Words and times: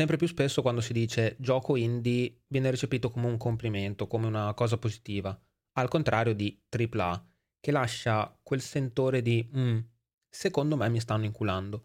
Sempre 0.00 0.16
più 0.16 0.28
spesso 0.28 0.62
quando 0.62 0.80
si 0.80 0.94
dice 0.94 1.36
gioco 1.38 1.76
indie 1.76 2.44
viene 2.46 2.70
recepito 2.70 3.10
come 3.10 3.26
un 3.26 3.36
complimento, 3.36 4.06
come 4.06 4.26
una 4.26 4.54
cosa 4.54 4.78
positiva, 4.78 5.38
al 5.72 5.88
contrario 5.88 6.34
di 6.34 6.58
AAA, 6.70 7.22
che 7.60 7.70
lascia 7.70 8.34
quel 8.42 8.62
sentore 8.62 9.20
di 9.20 9.46
mm, 9.54 9.78
secondo 10.26 10.78
me 10.78 10.88
mi 10.88 11.00
stanno 11.00 11.26
inculando. 11.26 11.84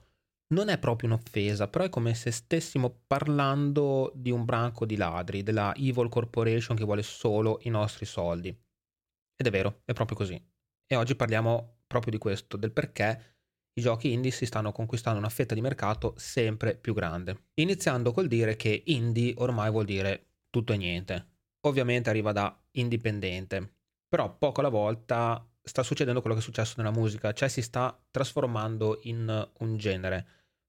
Non 0.54 0.70
è 0.70 0.80
proprio 0.80 1.10
un'offesa, 1.10 1.68
però 1.68 1.84
è 1.84 1.90
come 1.90 2.14
se 2.14 2.32
stessimo 2.32 3.02
parlando 3.06 4.14
di 4.16 4.32
un 4.32 4.46
branco 4.46 4.86
di 4.86 4.96
ladri, 4.96 5.44
della 5.44 5.76
Evil 5.76 6.08
Corporation 6.08 6.78
che 6.78 6.86
vuole 6.86 7.04
solo 7.04 7.60
i 7.64 7.70
nostri 7.70 8.06
soldi. 8.06 8.48
Ed 8.48 9.46
è 9.46 9.50
vero, 9.50 9.82
è 9.84 9.92
proprio 9.92 10.16
così. 10.16 10.42
E 10.88 10.96
oggi 10.96 11.18
parliamo 11.18 11.80
proprio 11.86 12.14
di 12.14 12.18
questo, 12.18 12.56
del 12.56 12.72
perché 12.72 13.35
i 13.78 13.82
giochi 13.82 14.12
indie 14.14 14.32
si 14.32 14.46
stanno 14.46 14.72
conquistando 14.72 15.20
una 15.20 15.30
fetta 15.30 15.54
di 15.54 15.62
mercato 15.62 16.14
sempre 16.18 16.78
più 16.78 16.94
grande. 16.94 17.48
Iniziando 17.56 18.12
col 18.12 18.28
dire 18.28 18.56
che 18.56 18.84
indie 18.86 19.34
ormai 19.38 19.70
vuol 19.70 19.86
dire 19.86 20.28
tutto 20.50 20.74
e 20.74 20.78
niente. 20.78 21.28
Ovviamente 21.66 22.10
arriva 22.10 22.32
da 22.32 22.58
indipendente, 22.72 23.76
però 24.08 24.38
poco 24.38 24.62
alla 24.62 24.70
volta 24.70 25.46
sta 25.62 25.84
succedendo 25.84 26.22
quello 26.22 26.36
che 26.36 26.42
è 26.42 26.46
successo 26.46 26.76
nella 26.78 26.92
musica, 26.92 27.34
cioè 27.34 27.50
si 27.50 27.62
sta 27.62 28.00
trasformando 28.12 29.00
in 29.04 29.52
un 29.60 29.78
genere, 29.78 30.28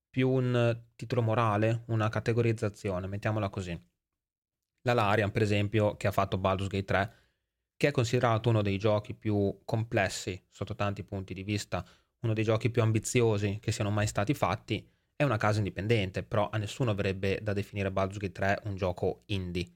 più 0.08 0.30
un 0.30 0.84
titolo 0.96 1.22
morale, 1.22 1.82
una 1.88 2.08
categorizzazione, 2.08 3.06
mettiamola 3.06 3.50
così. 3.50 3.78
La 4.82 4.94
Larian, 4.94 5.30
per 5.30 5.42
esempio, 5.42 5.96
che 5.96 6.06
ha 6.06 6.12
fatto 6.12 6.38
Baldur's 6.38 6.70
Gate 6.70 6.84
3, 6.84 7.14
che 7.76 7.88
è 7.88 7.90
considerato 7.90 8.48
uno 8.48 8.62
dei 8.62 8.78
giochi 8.78 9.14
più 9.14 9.60
complessi 9.64 10.42
sotto 10.50 10.74
tanti 10.74 11.04
punti 11.04 11.34
di 11.34 11.42
vista, 11.42 11.86
uno 12.20 12.32
dei 12.32 12.44
giochi 12.44 12.70
più 12.70 12.82
ambiziosi 12.82 13.58
che 13.60 13.72
siano 13.72 13.90
mai 13.90 14.06
stati 14.06 14.34
fatti, 14.34 14.86
è 15.14 15.22
una 15.22 15.36
casa 15.36 15.58
indipendente, 15.58 16.22
però 16.22 16.48
a 16.50 16.58
nessuno 16.58 16.90
avrebbe 16.90 17.40
da 17.42 17.52
definire 17.52 17.90
Baldur's 17.90 18.18
Gate 18.18 18.32
3 18.32 18.60
un 18.64 18.76
gioco 18.76 19.22
indie. 19.26 19.66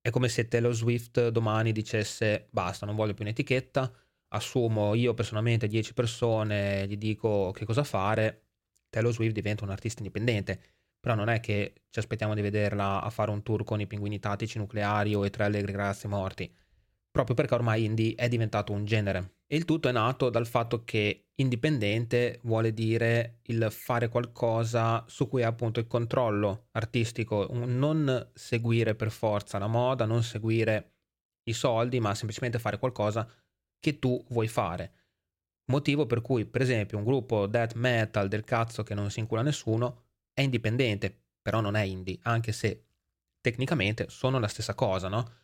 È 0.00 0.10
come 0.10 0.28
se 0.28 0.48
Taylor 0.48 0.74
Swift 0.74 1.28
domani 1.28 1.72
dicesse 1.72 2.48
basta, 2.50 2.84
non 2.84 2.94
voglio 2.94 3.14
più 3.14 3.24
un'etichetta, 3.24 3.90
assumo 4.28 4.94
io 4.94 5.14
personalmente 5.14 5.66
10 5.66 5.94
persone, 5.94 6.86
gli 6.86 6.98
dico 6.98 7.50
che 7.52 7.64
cosa 7.64 7.84
fare, 7.84 8.42
Taylor 8.90 9.12
Swift 9.12 9.32
diventa 9.32 9.64
un 9.64 9.70
artista 9.70 10.00
indipendente. 10.00 10.60
Però 11.00 11.14
non 11.14 11.28
è 11.28 11.40
che 11.40 11.74
ci 11.90 11.98
aspettiamo 11.98 12.34
di 12.34 12.40
vederla 12.40 13.02
a 13.02 13.10
fare 13.10 13.30
un 13.30 13.42
tour 13.42 13.64
con 13.64 13.80
i 13.80 13.86
pinguini 13.86 14.18
tattici 14.18 14.58
nucleari 14.58 15.14
o 15.14 15.24
i 15.24 15.30
tre 15.30 15.44
allegri 15.44 15.72
ragazzi 15.72 16.08
morti 16.08 16.50
proprio 17.14 17.36
perché 17.36 17.54
ormai 17.54 17.84
indie 17.84 18.16
è 18.16 18.28
diventato 18.28 18.72
un 18.72 18.84
genere. 18.84 19.36
E 19.46 19.54
il 19.54 19.64
tutto 19.64 19.88
è 19.88 19.92
nato 19.92 20.30
dal 20.30 20.48
fatto 20.48 20.82
che 20.82 21.28
indipendente 21.36 22.40
vuole 22.42 22.74
dire 22.74 23.38
il 23.42 23.68
fare 23.70 24.08
qualcosa 24.08 25.04
su 25.06 25.28
cui 25.28 25.44
ha 25.44 25.46
appunto 25.46 25.78
il 25.78 25.86
controllo 25.86 26.70
artistico, 26.72 27.48
non 27.52 28.32
seguire 28.34 28.96
per 28.96 29.12
forza 29.12 29.58
la 29.58 29.68
moda, 29.68 30.06
non 30.06 30.24
seguire 30.24 30.94
i 31.44 31.52
soldi, 31.52 32.00
ma 32.00 32.16
semplicemente 32.16 32.58
fare 32.58 32.80
qualcosa 32.80 33.30
che 33.78 34.00
tu 34.00 34.20
vuoi 34.30 34.48
fare. 34.48 34.92
Motivo 35.70 36.06
per 36.06 36.20
cui, 36.20 36.46
per 36.46 36.62
esempio, 36.62 36.98
un 36.98 37.04
gruppo 37.04 37.46
death 37.46 37.74
metal 37.74 38.26
del 38.26 38.42
cazzo 38.42 38.82
che 38.82 38.94
non 38.94 39.12
si 39.12 39.20
incula 39.20 39.42
nessuno 39.42 40.06
è 40.32 40.40
indipendente, 40.40 41.26
però 41.40 41.60
non 41.60 41.76
è 41.76 41.82
indie, 41.82 42.18
anche 42.22 42.50
se 42.50 42.86
tecnicamente 43.40 44.08
sono 44.08 44.40
la 44.40 44.48
stessa 44.48 44.74
cosa, 44.74 45.06
no? 45.06 45.43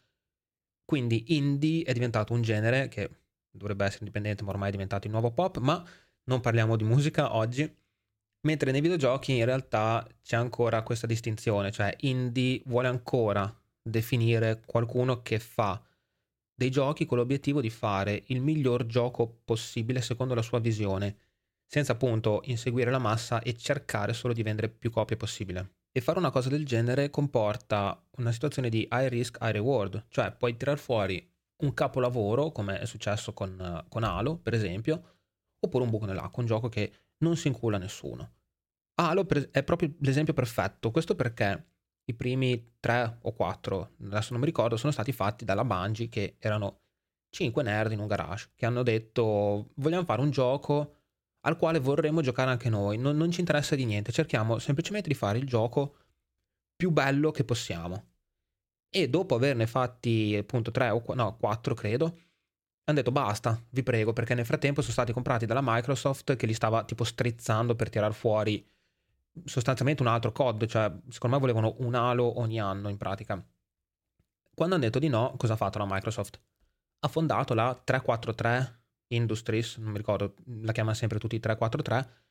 Quindi 0.91 1.37
indie 1.37 1.85
è 1.85 1.93
diventato 1.93 2.33
un 2.33 2.43
genere 2.43 2.89
che 2.89 3.09
dovrebbe 3.49 3.85
essere 3.85 4.01
indipendente, 4.01 4.43
ma 4.43 4.51
ormai 4.51 4.71
è 4.71 4.73
diventato 4.73 5.07
il 5.07 5.13
nuovo 5.13 5.31
pop, 5.31 5.59
ma 5.59 5.81
non 6.25 6.41
parliamo 6.41 6.75
di 6.75 6.83
musica 6.83 7.37
oggi. 7.37 7.63
Mentre 8.41 8.73
nei 8.73 8.81
videogiochi 8.81 9.37
in 9.37 9.45
realtà 9.45 10.05
c'è 10.21 10.35
ancora 10.35 10.83
questa 10.83 11.07
distinzione, 11.07 11.71
cioè 11.71 11.95
indie 12.01 12.61
vuole 12.65 12.89
ancora 12.89 13.57
definire 13.81 14.63
qualcuno 14.67 15.23
che 15.23 15.39
fa 15.39 15.81
dei 16.53 16.73
giochi 16.73 17.07
con 17.07 17.19
l'obiettivo 17.19 17.61
di 17.61 17.71
fare 17.71 18.25
il 18.27 18.41
miglior 18.41 18.85
gioco 18.87 19.43
possibile 19.45 20.01
secondo 20.01 20.35
la 20.35 20.43
sua 20.43 20.59
visione, 20.59 21.19
senza 21.67 21.93
appunto 21.93 22.41
inseguire 22.47 22.91
la 22.91 22.99
massa 22.99 23.41
e 23.43 23.57
cercare 23.57 24.13
solo 24.13 24.33
di 24.33 24.43
vendere 24.43 24.69
più 24.69 24.91
copie 24.91 25.17
possibile. 25.17 25.75
E 25.93 26.01
fare 26.01 26.19
una 26.19 26.31
cosa 26.31 26.49
del 26.49 26.65
genere 26.65 27.11
comporta 27.11 28.01
una 28.19 28.31
situazione 28.31 28.69
di 28.69 28.87
high 28.91 29.09
risk, 29.09 29.39
high 29.41 29.51
reward, 29.53 30.07
cioè 30.09 30.31
puoi 30.31 30.57
tirar 30.57 30.79
fuori 30.79 31.29
un 31.63 31.75
capolavoro, 31.75 32.53
come 32.53 32.79
è 32.79 32.87
successo 32.87 33.33
con, 33.33 33.85
con 33.89 34.05
Halo, 34.05 34.37
per 34.37 34.55
esempio, 34.55 35.17
oppure 35.59 35.85
un 35.85 35.91
buco 35.91 36.07
nell'acqua, 36.07 36.43
un 36.43 36.47
gioco 36.47 36.69
che 36.69 36.93
non 37.19 37.37
si 37.37 37.49
incula 37.49 37.77
nessuno. 37.77 38.35
Halo 38.95 39.27
è 39.51 39.63
proprio 39.65 39.95
l'esempio 40.01 40.33
perfetto, 40.33 40.91
questo 40.91 41.17
perché 41.17 41.67
i 42.05 42.15
primi 42.15 42.77
tre 42.79 43.19
o 43.23 43.33
quattro, 43.33 43.95
adesso 44.05 44.31
non 44.31 44.41
mi 44.41 44.47
ricordo, 44.47 44.77
sono 44.77 44.93
stati 44.93 45.13
fatti 45.13 45.45
dalla 45.45 45.65
Bungie 45.65 46.09
che 46.09 46.37
erano 46.39 46.83
cinque 47.31 47.63
nerd 47.63 47.93
in 47.93 48.01
un 48.01 48.07
garage, 48.07 48.51
che 48.55 48.67
hanno 48.67 48.83
detto 48.83 49.71
vogliamo 49.77 50.05
fare 50.05 50.21
un 50.21 50.31
gioco 50.31 51.00
al 51.43 51.57
quale 51.57 51.79
vorremmo 51.79 52.21
giocare 52.21 52.51
anche 52.51 52.69
noi. 52.69 52.99
Non, 52.99 53.17
non, 53.17 53.31
ci 53.31 53.41
interessa 53.41 53.75
di 53.75 53.85
niente, 53.85 54.13
cerchiamo 54.13 54.59
semplicemente 54.59 55.09
di 55.09 55.15
fare 55.15 55.39
il 55.39 55.47
gioco 55.47 55.97
più 56.77 56.91
bello 56.91 57.31
che 57.31 57.45
possiamo. 57.45 58.09
E 58.89 59.09
dopo 59.09 59.35
averne 59.37 59.67
fatti 59.67 60.37
appunto 60.37 60.71
3 60.71 60.91
o 60.91 61.03
no, 61.15 61.37
4 61.37 61.75
credo, 61.75 62.05
hanno 62.85 62.99
detto 62.99 63.13
basta, 63.13 63.63
vi 63.71 63.83
prego, 63.83 64.13
perché 64.13 64.35
nel 64.35 64.45
frattempo 64.45 64.81
sono 64.81 64.93
stati 64.93 65.13
comprati 65.13 65.47
dalla 65.47 65.61
Microsoft 65.63 66.37
che 66.37 66.47
li 66.47 66.55
stava 66.55 66.85
tipo 66.85 67.05
strizzando 67.05 67.77
per 67.77 67.89
tirar 67.89 68.13
fuori 68.13 68.67
sostanzialmente 69.45 70.03
un 70.03 70.09
altro 70.09 70.33
COD, 70.33 70.67
cioè 70.67 70.93
secondo 71.09 71.37
me 71.37 71.41
volevano 71.41 71.77
un 71.79 71.95
Halo 71.95 72.41
ogni 72.41 72.61
anno 72.61 72.89
in 72.89 72.97
pratica. 72.97 73.43
Quando 74.55 74.75
hanno 74.75 74.85
detto 74.85 74.99
di 74.99 75.09
no, 75.09 75.35
cosa 75.37 75.53
ha 75.53 75.57
fatto 75.57 75.79
la 75.79 75.87
Microsoft? 75.89 76.41
Ha 77.01 77.09
fondato 77.09 77.55
la 77.55 77.73
343 77.73 78.80
Industries, 79.13 79.77
non 79.77 79.91
mi 79.93 79.97
ricordo, 79.99 80.35
la 80.63 80.73
chiamano 80.73 80.95
sempre 80.95 81.19
tutti 81.19 81.39
343, 81.39 82.29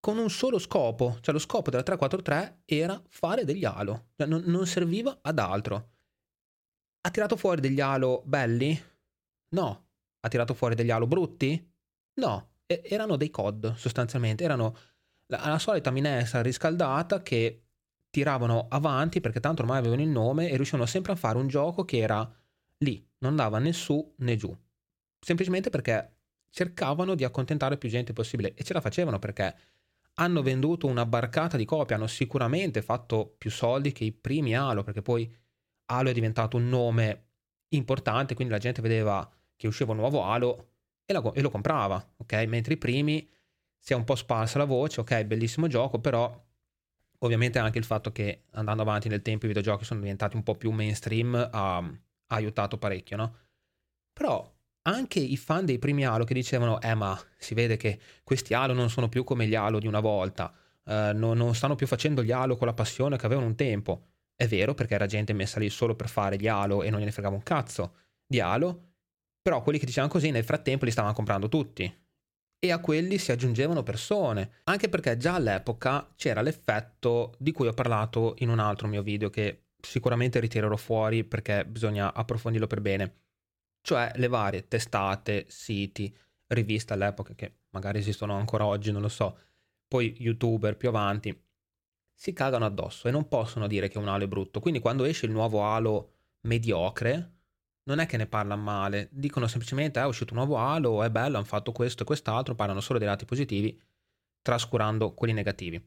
con 0.00 0.18
un 0.18 0.30
solo 0.30 0.58
scopo, 0.58 1.18
cioè 1.20 1.32
lo 1.32 1.40
scopo 1.40 1.70
della 1.70 1.84
343 1.84 2.62
era 2.64 3.00
fare 3.08 3.44
degli 3.44 3.64
halo, 3.64 4.08
cioè 4.16 4.26
non, 4.26 4.42
non 4.46 4.66
serviva 4.66 5.18
ad 5.22 5.38
altro. 5.38 5.90
Ha 7.02 7.10
tirato 7.10 7.36
fuori 7.36 7.60
degli 7.60 7.80
halo 7.80 8.22
belli? 8.24 8.80
No. 9.50 9.86
Ha 10.20 10.28
tirato 10.28 10.54
fuori 10.54 10.74
degli 10.74 10.90
halo 10.90 11.06
brutti? 11.06 11.72
No. 12.14 12.50
E- 12.66 12.82
erano 12.84 13.16
dei 13.16 13.30
COD 13.30 13.74
sostanzialmente, 13.74 14.42
erano 14.44 14.76
la, 15.26 15.46
la 15.46 15.58
solita 15.58 15.90
minestra 15.90 16.42
riscaldata 16.42 17.22
che 17.22 17.66
tiravano 18.10 18.66
avanti 18.70 19.20
perché 19.20 19.40
tanto 19.40 19.62
ormai 19.62 19.78
avevano 19.78 20.02
il 20.02 20.08
nome 20.08 20.50
e 20.50 20.56
riuscivano 20.56 20.86
sempre 20.86 21.12
a 21.12 21.16
fare 21.16 21.38
un 21.38 21.48
gioco 21.48 21.84
che 21.84 21.98
era 21.98 22.28
lì, 22.78 23.08
non 23.18 23.30
andava 23.30 23.58
né 23.58 23.72
su 23.72 24.14
né 24.18 24.36
giù 24.36 24.54
semplicemente 25.24 25.70
perché 25.70 26.16
cercavano 26.50 27.14
di 27.14 27.24
accontentare 27.24 27.78
più 27.78 27.88
gente 27.88 28.12
possibile 28.12 28.54
e 28.54 28.62
ce 28.64 28.74
la 28.74 28.80
facevano 28.80 29.18
perché 29.18 29.56
hanno 30.14 30.42
venduto 30.42 30.86
una 30.86 31.06
barcata 31.06 31.56
di 31.56 31.64
copie, 31.64 31.94
hanno 31.94 32.06
sicuramente 32.06 32.82
fatto 32.82 33.34
più 33.38 33.50
soldi 33.50 33.92
che 33.92 34.04
i 34.04 34.12
primi 34.12 34.54
Halo, 34.54 34.82
perché 34.82 35.00
poi 35.00 35.32
Halo 35.86 36.10
è 36.10 36.12
diventato 36.12 36.58
un 36.58 36.68
nome 36.68 37.28
importante, 37.68 38.34
quindi 38.34 38.52
la 38.52 38.58
gente 38.58 38.82
vedeva 38.82 39.28
che 39.56 39.66
usciva 39.66 39.92
un 39.92 39.98
nuovo 39.98 40.24
Halo 40.24 40.72
e, 41.06 41.12
la, 41.14 41.32
e 41.32 41.40
lo 41.40 41.48
comprava, 41.48 42.14
ok? 42.18 42.32
Mentre 42.46 42.74
i 42.74 42.76
primi 42.76 43.26
si 43.78 43.94
è 43.94 43.96
un 43.96 44.04
po' 44.04 44.14
sparsa 44.14 44.58
la 44.58 44.64
voce, 44.64 45.00
ok, 45.00 45.24
bellissimo 45.24 45.66
gioco, 45.66 45.98
però 45.98 46.38
ovviamente 47.20 47.58
anche 47.58 47.78
il 47.78 47.84
fatto 47.84 48.12
che 48.12 48.44
andando 48.50 48.82
avanti 48.82 49.08
nel 49.08 49.22
tempo 49.22 49.46
i 49.46 49.48
videogiochi 49.48 49.84
sono 49.84 50.00
diventati 50.00 50.36
un 50.36 50.42
po' 50.42 50.56
più 50.56 50.70
mainstream 50.72 51.34
ha, 51.34 51.76
ha 51.78 51.88
aiutato 52.26 52.76
parecchio, 52.76 53.16
no? 53.16 53.36
Però 54.12 54.51
anche 54.82 55.20
i 55.20 55.36
fan 55.36 55.64
dei 55.64 55.78
primi 55.78 56.04
Halo 56.04 56.24
che 56.24 56.34
dicevano 56.34 56.80
eh 56.80 56.94
ma 56.94 57.18
si 57.38 57.54
vede 57.54 57.76
che 57.76 57.98
questi 58.24 58.54
Halo 58.54 58.72
non 58.72 58.90
sono 58.90 59.08
più 59.08 59.24
come 59.24 59.46
gli 59.46 59.54
Halo 59.54 59.78
di 59.78 59.86
una 59.86 60.00
volta, 60.00 60.52
eh, 60.84 61.12
non, 61.14 61.36
non, 61.36 61.54
stanno 61.54 61.74
più 61.74 61.86
facendo 61.86 62.22
gli 62.22 62.32
Halo 62.32 62.56
con 62.56 62.66
la 62.66 62.74
passione 62.74 63.16
che 63.16 63.26
avevano 63.26 63.46
un 63.46 63.54
tempo. 63.54 64.06
È 64.34 64.46
vero 64.48 64.74
perché 64.74 64.94
era 64.94 65.06
gente 65.06 65.32
messa 65.32 65.60
lì 65.60 65.68
solo 65.70 65.94
per 65.94 66.08
fare 66.08 66.36
gli 66.36 66.48
Halo 66.48 66.82
e 66.82 66.90
non 66.90 66.98
gliene 66.98 67.12
fregava 67.12 67.34
un 67.34 67.42
cazzo 67.42 67.94
di 68.26 68.40
Halo, 68.40 68.94
però 69.40 69.62
quelli 69.62 69.78
che 69.78 69.86
dicevano 69.86 70.12
così 70.12 70.30
nel 70.30 70.44
frattempo 70.44 70.84
li 70.84 70.90
stavano 70.90 71.14
comprando 71.14 71.48
tutti. 71.48 72.00
E 72.64 72.70
a 72.70 72.78
quelli 72.78 73.18
si 73.18 73.32
aggiungevano 73.32 73.82
persone, 73.82 74.60
anche 74.64 74.88
perché 74.88 75.16
già 75.16 75.34
all'epoca 75.34 76.12
c'era 76.16 76.42
l'effetto 76.42 77.34
di 77.38 77.50
cui 77.50 77.66
ho 77.66 77.72
parlato 77.72 78.36
in 78.38 78.48
un 78.48 78.60
altro 78.60 78.86
mio 78.86 79.02
video 79.02 79.30
che 79.30 79.64
sicuramente 79.80 80.38
ritirerò 80.38 80.76
fuori 80.76 81.24
perché 81.24 81.64
bisogna 81.64 82.14
approfondirlo 82.14 82.68
per 82.68 82.80
bene 82.80 83.14
cioè 83.82 84.12
le 84.16 84.28
varie 84.28 84.66
testate, 84.66 85.44
siti, 85.48 86.14
riviste 86.48 86.92
all'epoca 86.94 87.34
che 87.34 87.56
magari 87.70 87.98
esistono 87.98 88.34
ancora 88.34 88.64
oggi, 88.66 88.90
non 88.92 89.02
lo 89.02 89.08
so, 89.08 89.38
poi 89.86 90.14
youtuber 90.18 90.76
più 90.76 90.88
avanti, 90.88 91.38
si 92.14 92.32
cagano 92.32 92.64
addosso 92.64 93.08
e 93.08 93.10
non 93.10 93.28
possono 93.28 93.66
dire 93.66 93.88
che 93.88 93.98
un 93.98 94.08
Halo 94.08 94.24
è 94.24 94.28
brutto. 94.28 94.60
Quindi 94.60 94.80
quando 94.80 95.04
esce 95.04 95.26
il 95.26 95.32
nuovo 95.32 95.64
Halo 95.64 96.12
mediocre, 96.42 97.30
non 97.84 97.98
è 97.98 98.06
che 98.06 98.16
ne 98.16 98.26
parlano 98.26 98.62
male, 98.62 99.08
dicono 99.10 99.46
semplicemente 99.48 99.98
ah, 99.98 100.04
è 100.04 100.06
uscito 100.06 100.32
un 100.34 100.38
nuovo 100.38 100.56
Halo, 100.56 101.02
è 101.02 101.10
bello, 101.10 101.36
hanno 101.36 101.46
fatto 101.46 101.72
questo 101.72 102.02
e 102.02 102.06
quest'altro, 102.06 102.54
parlano 102.54 102.80
solo 102.80 102.98
dei 102.98 103.08
lati 103.08 103.24
positivi, 103.24 103.78
trascurando 104.40 105.14
quelli 105.14 105.32
negativi. 105.32 105.84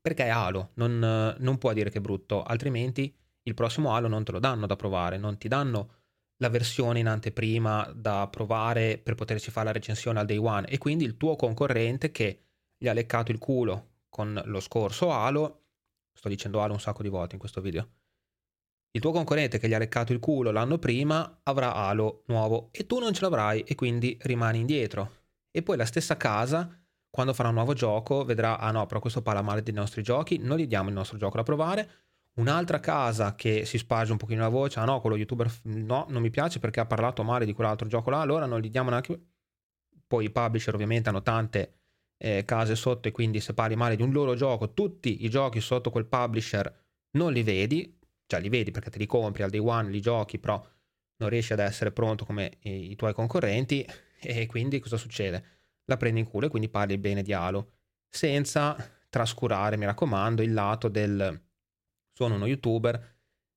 perché 0.00 0.26
è 0.26 0.28
Halo, 0.28 0.70
non, 0.74 1.34
non 1.38 1.58
può 1.58 1.72
dire 1.72 1.90
che 1.90 1.98
è 1.98 2.00
brutto, 2.00 2.44
altrimenti 2.44 3.12
il 3.42 3.54
prossimo 3.54 3.92
Halo 3.92 4.06
non 4.06 4.22
te 4.22 4.30
lo 4.32 4.38
danno 4.38 4.66
da 4.66 4.76
provare, 4.76 5.18
non 5.18 5.36
ti 5.36 5.48
danno 5.48 5.94
la 6.38 6.48
versione 6.48 6.98
in 6.98 7.08
anteprima 7.08 7.90
da 7.94 8.28
provare 8.28 8.98
per 8.98 9.14
poterci 9.14 9.50
fare 9.50 9.66
la 9.66 9.72
recensione 9.72 10.20
al 10.20 10.26
day 10.26 10.36
one 10.36 10.68
e 10.68 10.78
quindi 10.78 11.04
il 11.04 11.16
tuo 11.16 11.36
concorrente 11.36 12.10
che 12.10 12.40
gli 12.76 12.88
ha 12.88 12.92
leccato 12.92 13.32
il 13.32 13.38
culo 13.38 13.94
con 14.08 14.40
lo 14.44 14.60
scorso 14.60 15.10
Halo, 15.10 15.64
sto 16.12 16.28
dicendo 16.28 16.60
Halo 16.60 16.74
un 16.74 16.80
sacco 16.80 17.02
di 17.02 17.08
volte 17.08 17.34
in 17.34 17.40
questo 17.40 17.60
video, 17.60 17.88
il 18.96 19.02
tuo 19.02 19.12
concorrente 19.12 19.58
che 19.58 19.68
gli 19.68 19.74
ha 19.74 19.78
leccato 19.78 20.12
il 20.12 20.20
culo 20.20 20.50
l'anno 20.50 20.78
prima 20.78 21.40
avrà 21.42 21.74
Halo 21.74 22.22
nuovo 22.28 22.70
e 22.72 22.86
tu 22.86 22.98
non 22.98 23.12
ce 23.12 23.22
l'avrai 23.22 23.60
e 23.60 23.74
quindi 23.74 24.16
rimani 24.22 24.60
indietro. 24.60 25.24
E 25.50 25.62
poi 25.62 25.76
la 25.76 25.84
stessa 25.84 26.16
casa, 26.16 26.70
quando 27.10 27.34
farà 27.34 27.48
un 27.48 27.54
nuovo 27.54 27.74
gioco, 27.74 28.24
vedrà, 28.24 28.58
ah 28.58 28.70
no, 28.70 28.86
però 28.86 29.00
questo 29.00 29.22
parla 29.22 29.42
male 29.42 29.62
dei 29.62 29.74
nostri 29.74 30.02
giochi, 30.02 30.38
non 30.38 30.58
gli 30.58 30.66
diamo 30.66 30.88
il 30.88 30.94
nostro 30.94 31.18
gioco 31.18 31.36
da 31.36 31.42
provare. 31.42 31.90
Un'altra 32.38 32.80
casa 32.80 33.34
che 33.34 33.64
si 33.64 33.78
sparge 33.78 34.12
un 34.12 34.18
pochino 34.18 34.42
la 34.42 34.48
voce, 34.48 34.78
ah 34.78 34.84
no, 34.84 35.00
quello 35.00 35.16
youtuber 35.16 35.50
no, 35.64 36.06
non 36.10 36.20
mi 36.20 36.30
piace 36.30 36.58
perché 36.58 36.80
ha 36.80 36.86
parlato 36.86 37.22
male 37.22 37.46
di 37.46 37.54
quell'altro 37.54 37.88
gioco 37.88 38.10
là, 38.10 38.20
allora 38.20 38.46
non 38.46 38.60
gli 38.60 38.70
diamo 38.70 38.90
neanche... 38.90 39.20
Poi 40.06 40.26
i 40.26 40.30
publisher 40.30 40.74
ovviamente 40.74 41.08
hanno 41.08 41.22
tante 41.22 41.78
eh, 42.18 42.44
case 42.44 42.76
sotto 42.76 43.08
e 43.08 43.10
quindi 43.10 43.40
se 43.40 43.54
parli 43.54 43.74
male 43.74 43.96
di 43.96 44.02
un 44.02 44.12
loro 44.12 44.34
gioco, 44.34 44.72
tutti 44.72 45.24
i 45.24 45.30
giochi 45.30 45.60
sotto 45.60 45.90
quel 45.90 46.06
publisher 46.06 46.84
non 47.16 47.32
li 47.32 47.42
vedi, 47.42 47.98
cioè 48.26 48.40
li 48.40 48.48
vedi 48.48 48.70
perché 48.70 48.90
te 48.90 48.98
li 48.98 49.06
compri 49.06 49.42
al 49.42 49.50
day 49.50 49.58
one, 49.58 49.90
li 49.90 50.00
giochi, 50.00 50.38
però 50.38 50.62
non 51.18 51.28
riesci 51.28 51.54
ad 51.54 51.58
essere 51.58 51.90
pronto 51.90 52.24
come 52.24 52.58
i, 52.60 52.90
i 52.90 52.96
tuoi 52.96 53.14
concorrenti 53.14 53.84
e 54.20 54.46
quindi 54.46 54.78
cosa 54.78 54.96
succede? 54.96 55.44
La 55.86 55.96
prendi 55.96 56.20
in 56.20 56.26
culo 56.26 56.46
e 56.46 56.48
quindi 56.50 56.68
parli 56.68 56.98
bene 56.98 57.22
di 57.22 57.32
Halo, 57.32 57.72
senza 58.08 58.76
trascurare, 59.08 59.76
mi 59.76 59.86
raccomando, 59.86 60.42
il 60.42 60.52
lato 60.52 60.88
del 60.88 61.45
sono 62.16 62.36
uno 62.36 62.46
youtuber, 62.46 63.14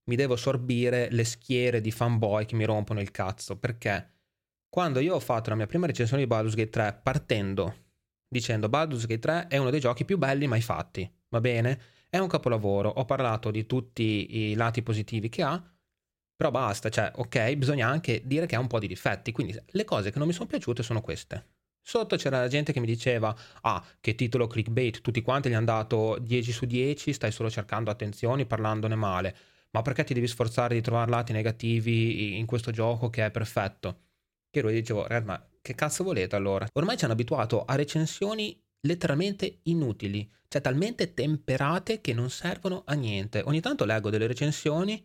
mi 0.10 0.18
devo 0.18 0.36
sorbire 0.36 1.10
le 1.12 1.24
schiere 1.24 1.80
di 1.80 1.92
fanboy 1.92 2.46
che 2.46 2.56
mi 2.56 2.66
rompono 2.66 3.00
il 3.00 3.12
cazzo, 3.12 3.58
perché 3.58 4.16
quando 4.68 5.00
io 5.00 5.16
ho 5.16 5.20
fatto 5.20 5.50
la 5.50 5.56
mia 5.56 5.66
prima 5.66 5.86
recensione 5.86 6.24
di 6.24 6.28
Baldur's 6.28 6.56
Gate 6.56 6.70
3 6.70 7.00
partendo 7.02 7.88
dicendo 8.28 8.68
Baldur's 8.68 9.06
Gate 9.06 9.20
3 9.20 9.48
è 9.48 9.58
uno 9.58 9.70
dei 9.70 9.80
giochi 9.80 10.04
più 10.04 10.18
belli 10.18 10.46
mai 10.46 10.62
fatti, 10.62 11.10
va 11.30 11.40
bene? 11.40 11.80
È 12.10 12.18
un 12.18 12.28
capolavoro, 12.28 12.90
ho 12.90 13.06
parlato 13.06 13.50
di 13.50 13.66
tutti 13.66 14.50
i 14.50 14.56
lati 14.56 14.84
positivi 14.84 15.30
che 15.30 15.42
ha, 15.42 15.74
però 16.36 16.52
basta, 16.52 16.90
cioè, 16.90 17.12
ok, 17.16 17.56
bisogna 17.56 17.88
anche 17.88 18.22
dire 18.26 18.46
che 18.46 18.56
ha 18.56 18.60
un 18.60 18.68
po' 18.68 18.80
di 18.80 18.88
difetti, 18.88 19.32
quindi 19.32 19.58
le 19.66 19.84
cose 19.86 20.12
che 20.12 20.18
non 20.20 20.28
mi 20.28 20.34
sono 20.34 20.48
piaciute 20.48 20.84
sono 20.84 21.02
queste. 21.02 21.59
Sotto 21.90 22.18
c'era 22.18 22.48
gente 22.48 22.72
che 22.72 22.80
mi 22.80 22.86
diceva, 22.86 23.36
ah, 23.62 23.84
che 24.00 24.14
titolo 24.14 24.46
clickbait, 24.46 25.02
tutti 25.02 25.24
quanti 25.24 25.50
gli 25.50 25.54
hanno 25.54 25.66
dato 25.66 26.20
10 26.22 26.52
su 26.52 26.68
10, 26.68 27.14
stai 27.14 27.32
solo 27.32 27.50
cercando 27.50 27.90
attenzioni, 27.90 28.46
parlandone 28.46 28.94
male, 28.94 29.36
ma 29.72 29.82
perché 29.82 30.04
ti 30.04 30.14
devi 30.14 30.28
sforzare 30.28 30.76
di 30.76 30.82
trovare 30.82 31.10
lati 31.10 31.34
negativi 31.34 32.38
in 32.38 32.46
questo 32.46 32.70
gioco 32.70 33.10
che 33.10 33.26
è 33.26 33.32
perfetto? 33.32 34.02
Che 34.52 34.60
io 34.60 34.70
dicevo, 34.70 35.08
ma 35.24 35.44
che 35.64 35.74
cazzo 35.74 36.04
volete 36.04 36.36
allora? 36.36 36.68
Ormai 36.74 36.96
ci 36.96 37.06
hanno 37.06 37.14
abituato 37.14 37.66
a 37.66 37.74
recensioni 37.74 38.56
letteralmente 38.82 39.62
inutili, 39.64 40.32
cioè 40.48 40.62
talmente 40.62 41.16
temperate 41.16 42.02
che 42.02 42.14
non 42.14 42.30
servono 42.30 42.84
a 42.86 42.94
niente. 42.94 43.42
Ogni 43.44 43.62
tanto 43.62 43.86
leggo 43.86 44.12
delle 44.12 44.28
recensioni, 44.28 45.04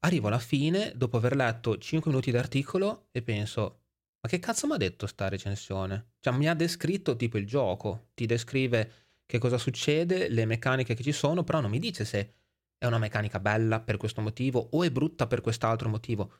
arrivo 0.00 0.26
alla 0.26 0.38
fine, 0.38 0.92
dopo 0.96 1.16
aver 1.16 1.34
letto 1.34 1.78
5 1.78 2.10
minuti 2.10 2.30
d'articolo 2.30 3.06
e 3.10 3.22
penso, 3.22 3.84
ma 4.26 4.32
che 4.32 4.40
cazzo 4.40 4.66
mi 4.66 4.72
ha 4.74 4.76
detto 4.76 5.06
sta 5.06 5.28
recensione? 5.28 6.14
Cioè 6.18 6.34
mi 6.34 6.48
ha 6.48 6.54
descritto 6.54 7.14
tipo 7.14 7.38
il 7.38 7.46
gioco, 7.46 8.08
ti 8.14 8.26
descrive 8.26 8.92
che 9.24 9.38
cosa 9.38 9.56
succede, 9.56 10.28
le 10.28 10.44
meccaniche 10.44 10.94
che 10.94 11.04
ci 11.04 11.12
sono, 11.12 11.44
però 11.44 11.60
non 11.60 11.70
mi 11.70 11.78
dice 11.78 12.04
se 12.04 12.34
è 12.76 12.86
una 12.86 12.98
meccanica 12.98 13.38
bella 13.38 13.80
per 13.80 13.96
questo 13.96 14.20
motivo 14.20 14.68
o 14.72 14.82
è 14.82 14.90
brutta 14.90 15.28
per 15.28 15.40
quest'altro 15.40 15.88
motivo. 15.88 16.32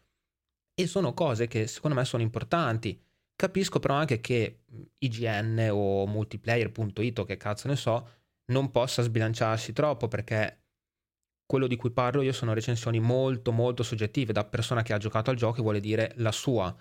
E 0.75 0.87
sono 0.89 1.15
cose 1.15 1.47
che 1.47 1.69
secondo 1.69 1.97
me 1.97 2.05
sono 2.05 2.25
importanti. 2.25 3.01
Capisco 3.37 3.79
però 3.79 3.95
anche 3.95 4.21
che 4.21 4.63
IGN 4.99 5.69
o 5.71 6.07
multiplayer.it 6.07 7.19
o 7.21 7.25
che 7.25 7.37
cazzo 7.37 7.69
ne 7.69 7.77
so, 7.77 8.09
non 8.47 8.73
possa 8.73 9.03
sbilanciarsi 9.03 9.73
troppo 9.73 10.09
perché 10.09 10.65
quello 11.47 11.69
di 11.69 11.77
cui 11.77 11.93
parlo 11.93 12.23
io 12.23 12.33
sono 12.33 12.53
recensioni 12.53 12.99
molto 12.99 13.53
molto 13.53 13.85
soggettive 13.85 14.33
da 14.33 14.45
persona 14.45 14.83
che 14.83 14.93
ha 14.93 14.99
giocato 14.99 15.31
al 15.31 15.37
gioco 15.37 15.59
e 15.59 15.63
vuole 15.63 15.81
dire 15.81 16.13
la 16.17 16.33
sua. 16.33 16.77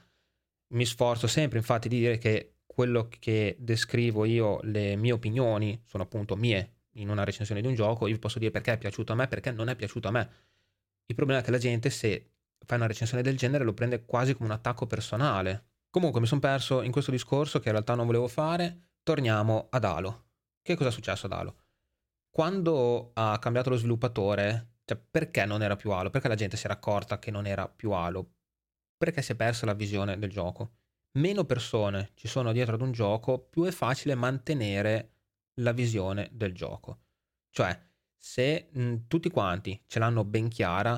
Mi 0.74 0.86
sforzo 0.86 1.28
sempre 1.28 1.58
infatti 1.58 1.88
di 1.88 2.00
dire 2.00 2.18
che 2.18 2.56
quello 2.66 3.08
che 3.08 3.56
descrivo 3.60 4.26
io, 4.26 4.60
le 4.64 4.96
mie 4.96 5.12
opinioni, 5.12 5.82
sono 5.86 6.04
appunto 6.04 6.36
mie 6.36 6.72
in 6.96 7.10
una 7.10 7.24
recensione 7.24 7.62
di 7.62 7.68
un 7.68 7.76
gioco, 7.76 8.08
io 8.08 8.14
vi 8.14 8.20
posso 8.20 8.40
dire 8.40 8.52
perché 8.52 8.74
è 8.74 8.78
piaciuto 8.78 9.12
a 9.12 9.16
me, 9.16 9.28
perché 9.28 9.52
non 9.52 9.70
è 9.70 9.76
piaciuto 9.76 10.08
a 10.08 10.12
me. 10.12 10.30
Il 11.06 11.16
problema 11.16 11.42
è 11.42 11.44
che 11.44 11.52
la 11.52 11.58
gente 11.58 11.90
se 11.90 12.32
fa 12.66 12.76
una 12.76 12.88
recensione 12.88 13.22
del 13.24 13.38
genere 13.38 13.64
lo 13.64 13.74
prende 13.74 14.06
quasi 14.06 14.34
come 14.34 14.50
un 14.50 14.56
attacco 14.56 14.88
personale, 14.88 15.76
Comunque 15.96 16.20
mi 16.20 16.28
sono 16.28 16.42
perso 16.42 16.82
in 16.82 16.92
questo 16.92 17.10
discorso 17.10 17.60
che 17.60 17.68
in 17.68 17.72
realtà 17.72 17.96
non 17.96 18.06
volevo 18.06 18.28
fare. 18.28 18.96
Torniamo 19.02 19.68
ad 19.70 19.86
Halo. 19.86 20.26
Che 20.62 20.76
cosa 20.76 20.90
è 20.90 20.92
successo 20.92 21.28
ad 21.28 21.32
Halo? 21.32 21.56
Quando 22.30 23.12
ha 23.14 23.40
cambiato 23.40 23.70
lo 23.70 23.78
sviluppatore, 23.78 24.80
cioè 24.84 24.98
perché 24.98 25.46
non 25.46 25.62
era 25.62 25.78
più 25.78 25.92
Halo? 25.92 26.10
Perché 26.10 26.28
la 26.28 26.36
gente 26.36 26.58
si 26.58 26.66
era 26.66 26.74
accorta 26.74 27.18
che 27.18 27.32
non 27.32 27.48
era 27.48 27.70
più 27.70 27.92
Halo? 27.92 28.34
Perché 28.98 29.22
si 29.22 29.34
è 29.34 29.36
persa 29.36 29.66
la 29.66 29.74
visione 29.74 30.18
del 30.18 30.30
gioco. 30.30 30.78
Meno 31.18 31.46
persone 31.46 32.12
ci 32.16 32.28
sono 32.28 32.52
dietro 32.52 32.76
ad 32.76 32.82
un 32.82 32.92
gioco, 32.92 33.40
più 33.40 33.64
è 33.64 33.72
facile 33.72 34.16
mantenere 34.16 35.16
la 35.62 35.72
visione 35.72 36.30
del 36.32 36.54
gioco. 36.54 37.04
Cioè, 37.50 37.78
se 38.18 38.70
mh, 38.72 39.08
tutti 39.08 39.30
quanti 39.30 39.82
ce 39.86 40.00
l'hanno 40.00 40.26
ben 40.26 40.50
chiara, 40.50 40.94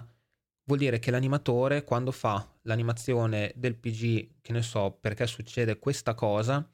vuol 0.64 0.80
dire 0.80 1.00
che 1.00 1.12
l'animatore 1.12 1.84
quando 1.84 2.12
fa 2.12 2.58
l'animazione 2.64 3.54
del 3.56 3.76
PG, 3.78 4.42
che 4.42 4.54
ne 4.54 4.62
so, 4.62 4.98
perché 5.00 5.28
succede 5.28 5.80
questa 5.80 6.14
cosa, 6.14 6.68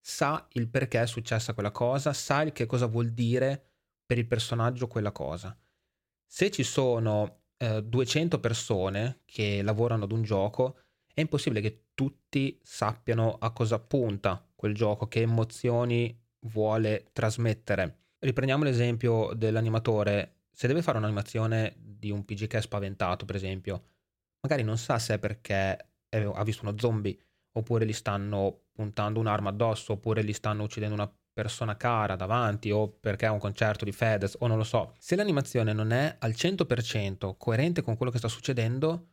sa 0.00 0.48
il 0.52 0.68
perché 0.68 1.02
è 1.02 1.06
successa 1.06 1.54
quella 1.54 1.70
cosa, 1.70 2.12
sa 2.12 2.42
il 2.42 2.52
che 2.52 2.66
cosa 2.66 2.86
vuol 2.86 3.10
dire 3.10 3.70
per 4.04 4.18
il 4.18 4.26
personaggio 4.26 4.88
quella 4.88 5.12
cosa. 5.12 5.56
Se 6.26 6.50
ci 6.50 6.64
sono 6.64 7.41
eh, 7.62 7.80
200 7.80 8.40
persone 8.40 9.20
che 9.24 9.62
lavorano 9.62 10.02
ad 10.04 10.10
un 10.10 10.22
gioco, 10.22 10.78
è 11.14 11.20
impossibile 11.20 11.60
che 11.60 11.84
tutti 11.94 12.58
sappiano 12.60 13.36
a 13.38 13.52
cosa 13.52 13.78
punta 13.78 14.44
quel 14.52 14.74
gioco, 14.74 15.06
che 15.06 15.20
emozioni 15.20 16.20
vuole 16.46 17.06
trasmettere. 17.12 18.06
Riprendiamo 18.18 18.64
l'esempio 18.64 19.32
dell'animatore. 19.34 20.46
Se 20.50 20.66
deve 20.66 20.82
fare 20.82 20.98
un'animazione 20.98 21.76
di 21.78 22.10
un 22.10 22.24
PG 22.24 22.48
che 22.48 22.58
è 22.58 22.60
spaventato, 22.60 23.24
per 23.24 23.36
esempio, 23.36 23.84
magari 24.40 24.64
non 24.64 24.76
sa 24.76 24.98
se 24.98 25.14
è 25.14 25.18
perché 25.20 25.90
ha 26.10 26.42
visto 26.42 26.66
uno 26.66 26.76
zombie, 26.76 27.16
oppure 27.52 27.86
gli 27.86 27.92
stanno 27.92 28.64
puntando 28.72 29.20
un'arma 29.20 29.50
addosso, 29.50 29.92
oppure 29.92 30.24
gli 30.24 30.32
stanno 30.32 30.64
uccidendo 30.64 30.94
una 30.94 31.12
persona 31.32 31.76
cara 31.76 32.16
davanti, 32.16 32.70
o 32.70 32.88
perché 32.88 33.26
è 33.26 33.30
un 33.30 33.38
concerto 33.38 33.84
di 33.84 33.92
Fedez, 33.92 34.36
o 34.38 34.46
non 34.46 34.58
lo 34.58 34.64
so. 34.64 34.94
Se 34.98 35.16
l'animazione 35.16 35.72
non 35.72 35.92
è 35.92 36.16
al 36.20 36.32
100% 36.32 37.36
coerente 37.38 37.82
con 37.82 37.96
quello 37.96 38.12
che 38.12 38.18
sta 38.18 38.28
succedendo, 38.28 39.08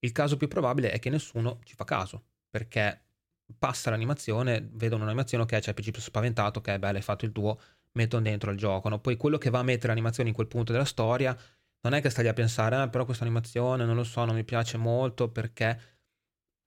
il 0.00 0.12
caso 0.12 0.36
più 0.36 0.48
probabile 0.48 0.90
è 0.90 0.98
che 0.98 1.10
nessuno 1.10 1.60
ci 1.64 1.74
fa 1.74 1.84
caso, 1.84 2.24
perché 2.50 3.00
passa 3.58 3.90
l'animazione, 3.90 4.68
vedono 4.72 5.02
un'animazione, 5.02 5.44
ok, 5.44 5.58
c'è 5.58 5.74
PG 5.74 5.96
spaventato, 5.96 6.58
ok, 6.58 6.78
bello, 6.78 6.96
hai 6.96 7.02
fatto 7.02 7.24
il 7.24 7.32
tuo, 7.32 7.58
mettono 7.92 8.22
dentro 8.22 8.50
il 8.50 8.58
gioco. 8.58 8.88
No? 8.88 9.00
Poi 9.00 9.16
quello 9.16 9.38
che 9.38 9.50
va 9.50 9.60
a 9.60 9.62
mettere 9.62 9.88
l'animazione 9.88 10.30
in 10.30 10.34
quel 10.34 10.48
punto 10.48 10.72
della 10.72 10.84
storia 10.84 11.36
non 11.82 11.94
è 11.94 12.00
che 12.00 12.10
stai 12.10 12.24
lì 12.24 12.30
a 12.30 12.34
pensare, 12.34 12.76
ah, 12.76 12.88
però 12.88 13.04
questa 13.04 13.24
animazione 13.24 13.84
non 13.84 13.96
lo 13.96 14.04
so, 14.04 14.24
non 14.24 14.34
mi 14.34 14.44
piace 14.44 14.76
molto 14.76 15.28
perché 15.28 15.91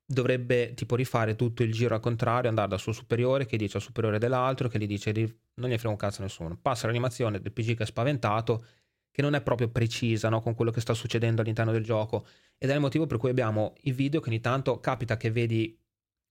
dovrebbe 0.05 0.73
tipo 0.75 0.95
rifare 0.95 1.35
tutto 1.35 1.63
il 1.63 1.71
giro 1.71 1.95
al 1.95 2.01
contrario, 2.01 2.49
andare 2.49 2.67
dal 2.67 2.79
suo 2.79 2.91
superiore 2.91 3.45
che 3.45 3.57
dice 3.57 3.77
al 3.77 3.83
superiore 3.83 4.19
dell'altro, 4.19 4.67
che 4.67 4.77
gli 4.77 4.87
dice 4.87 5.11
non 5.55 5.69
gli 5.69 5.73
frega 5.73 5.89
un 5.89 5.95
cazzo 5.95 6.21
a 6.21 6.25
nessuno. 6.25 6.57
Passa 6.61 6.87
l'animazione 6.87 7.39
del 7.39 7.51
PG 7.51 7.75
che 7.75 7.83
è 7.83 7.85
spaventato, 7.85 8.65
che 9.09 9.21
non 9.21 9.33
è 9.33 9.41
proprio 9.41 9.69
precisa 9.69 10.29
no, 10.29 10.41
con 10.41 10.53
quello 10.53 10.71
che 10.71 10.81
sta 10.81 10.93
succedendo 10.93 11.41
all'interno 11.41 11.71
del 11.71 11.83
gioco. 11.83 12.25
Ed 12.57 12.69
è 12.69 12.73
il 12.73 12.79
motivo 12.79 13.07
per 13.07 13.17
cui 13.17 13.29
abbiamo 13.29 13.73
i 13.81 13.91
video 13.91 14.19
che 14.19 14.29
ogni 14.29 14.41
tanto 14.41 14.79
capita 14.79 15.17
che 15.17 15.31
vedi 15.31 15.77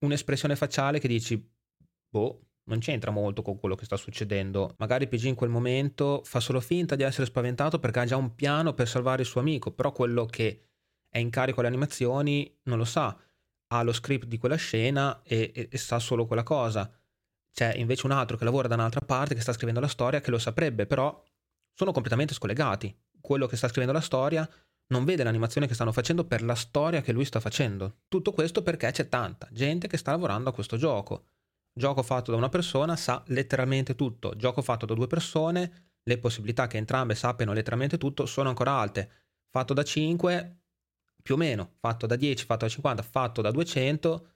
un'espressione 0.00 0.54
facciale 0.54 1.00
che 1.00 1.08
dici, 1.08 1.50
boh, 2.08 2.40
non 2.64 2.78
c'entra 2.78 3.10
molto 3.10 3.42
con 3.42 3.58
quello 3.58 3.74
che 3.74 3.84
sta 3.84 3.96
succedendo. 3.96 4.74
Magari 4.78 5.08
PG 5.08 5.24
in 5.24 5.34
quel 5.34 5.50
momento 5.50 6.22
fa 6.24 6.40
solo 6.40 6.60
finta 6.60 6.94
di 6.94 7.02
essere 7.02 7.26
spaventato 7.26 7.78
perché 7.78 8.00
ha 8.00 8.04
già 8.06 8.16
un 8.16 8.34
piano 8.34 8.72
per 8.74 8.88
salvare 8.88 9.22
il 9.22 9.28
suo 9.28 9.40
amico, 9.40 9.72
però 9.72 9.92
quello 9.92 10.26
che 10.26 10.60
è 11.08 11.18
in 11.18 11.30
carico 11.30 11.60
alle 11.60 11.68
animazioni 11.68 12.58
non 12.64 12.78
lo 12.78 12.84
sa, 12.84 13.16
ha 13.68 13.82
lo 13.82 13.92
script 13.92 14.26
di 14.26 14.38
quella 14.38 14.56
scena 14.56 15.22
e, 15.22 15.52
e, 15.54 15.68
e 15.70 15.78
sa 15.78 15.98
solo 15.98 16.26
quella 16.26 16.42
cosa. 16.42 16.90
C'è 17.52 17.74
invece 17.76 18.06
un 18.06 18.12
altro 18.12 18.36
che 18.36 18.44
lavora 18.44 18.68
da 18.68 18.74
un'altra 18.74 19.00
parte, 19.00 19.34
che 19.34 19.40
sta 19.40 19.52
scrivendo 19.52 19.80
la 19.80 19.88
storia, 19.88 20.20
che 20.20 20.30
lo 20.30 20.38
saprebbe, 20.38 20.86
però 20.86 21.22
sono 21.72 21.92
completamente 21.92 22.34
scollegati. 22.34 22.94
Quello 23.20 23.46
che 23.46 23.56
sta 23.56 23.68
scrivendo 23.68 23.92
la 23.92 24.00
storia 24.00 24.48
non 24.88 25.04
vede 25.04 25.24
l'animazione 25.24 25.66
che 25.66 25.74
stanno 25.74 25.92
facendo 25.92 26.24
per 26.24 26.42
la 26.42 26.54
storia 26.54 27.00
che 27.00 27.12
lui 27.12 27.24
sta 27.24 27.40
facendo. 27.40 28.00
Tutto 28.08 28.32
questo 28.32 28.62
perché 28.62 28.90
c'è 28.90 29.08
tanta 29.08 29.48
gente 29.50 29.86
che 29.88 29.96
sta 29.96 30.10
lavorando 30.10 30.50
a 30.50 30.52
questo 30.52 30.76
gioco. 30.76 31.26
Gioco 31.72 32.02
fatto 32.02 32.30
da 32.30 32.36
una 32.36 32.48
persona 32.48 32.96
sa 32.96 33.22
letteralmente 33.28 33.94
tutto. 33.94 34.36
Gioco 34.36 34.62
fatto 34.62 34.86
da 34.86 34.94
due 34.94 35.06
persone 35.06 35.92
le 36.02 36.18
possibilità 36.18 36.66
che 36.66 36.76
entrambe 36.76 37.14
sappiano 37.14 37.52
letteralmente 37.52 37.98
tutto 37.98 38.26
sono 38.26 38.48
ancora 38.48 38.78
alte. 38.78 39.10
Fatto 39.48 39.72
da 39.72 39.82
5, 39.82 40.63
più 41.24 41.36
o 41.36 41.38
meno, 41.38 41.76
fatto 41.78 42.06
da 42.06 42.16
10, 42.16 42.44
fatto 42.44 42.66
da 42.66 42.70
50, 42.70 43.02
fatto 43.02 43.40
da 43.40 43.50
200, 43.50 44.28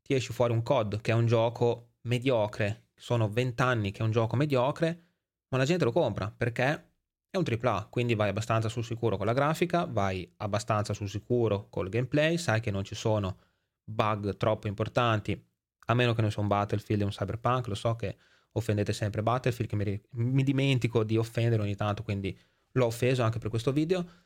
ti 0.00 0.14
esce 0.14 0.32
fuori 0.32 0.52
un 0.52 0.62
COD 0.62 1.00
che 1.00 1.10
è 1.10 1.14
un 1.14 1.26
gioco 1.26 1.94
mediocre. 2.02 2.90
Sono 2.94 3.28
20 3.28 3.62
anni 3.62 3.90
che 3.90 3.98
è 3.98 4.04
un 4.04 4.12
gioco 4.12 4.36
mediocre, 4.36 5.06
ma 5.48 5.58
la 5.58 5.64
gente 5.64 5.84
lo 5.84 5.90
compra 5.90 6.30
perché 6.30 6.92
è 7.28 7.36
un 7.36 7.42
AAA, 7.44 7.88
quindi 7.90 8.14
vai 8.14 8.28
abbastanza 8.28 8.68
sul 8.68 8.84
sicuro 8.84 9.16
con 9.16 9.26
la 9.26 9.32
grafica, 9.32 9.86
vai 9.86 10.32
abbastanza 10.36 10.94
sul 10.94 11.08
sicuro 11.08 11.68
col 11.68 11.88
gameplay, 11.88 12.38
sai 12.38 12.60
che 12.60 12.70
non 12.70 12.84
ci 12.84 12.94
sono 12.94 13.38
bug 13.82 14.36
troppo 14.36 14.68
importanti, 14.68 15.44
a 15.86 15.94
meno 15.94 16.14
che 16.14 16.20
non 16.20 16.30
sia 16.30 16.42
un 16.42 16.48
Battlefield 16.48 17.02
e 17.02 17.04
un 17.04 17.10
Cyberpunk, 17.10 17.66
lo 17.66 17.74
so 17.74 17.96
che 17.96 18.16
offendete 18.52 18.92
sempre 18.92 19.20
Battlefield, 19.20 19.68
che 19.68 19.76
mi, 19.76 20.00
mi 20.32 20.44
dimentico 20.44 21.02
di 21.02 21.16
offendere 21.16 21.60
ogni 21.60 21.74
tanto, 21.74 22.04
quindi 22.04 22.38
l'ho 22.70 22.86
offeso 22.86 23.24
anche 23.24 23.40
per 23.40 23.50
questo 23.50 23.72
video. 23.72 24.25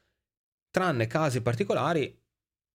Tranne 0.70 1.08
casi 1.08 1.42
particolari, 1.42 2.16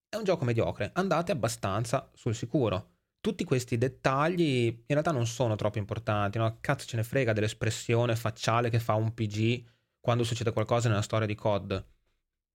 è 0.10 0.18
un 0.18 0.26
gioco 0.26 0.44
mediocre, 0.44 0.92
andate 0.96 1.32
abbastanza 1.32 2.12
sul 2.14 2.36
sicuro. 2.36 2.92
Tutti 3.22 3.46
questi 3.46 3.78
dettagli 3.78 4.66
in 4.68 4.84
realtà 4.88 5.12
non 5.12 5.26
sono 5.26 5.56
troppo 5.56 5.78
importanti, 5.78 6.38
no? 6.38 6.58
Cazzo 6.60 6.86
ce 6.88 6.98
ne 6.98 7.04
frega 7.04 7.32
dell'espressione 7.32 8.18
facciale 8.18 8.70
che 8.70 8.80
fa 8.80 8.96
un 8.96 9.14
PG 9.14 9.66
quando 10.02 10.26
succede 10.26 10.52
qualcosa 10.52 10.90
nella 10.90 11.02
storia 11.02 11.26
di 11.26 11.36
COD. 11.36 11.86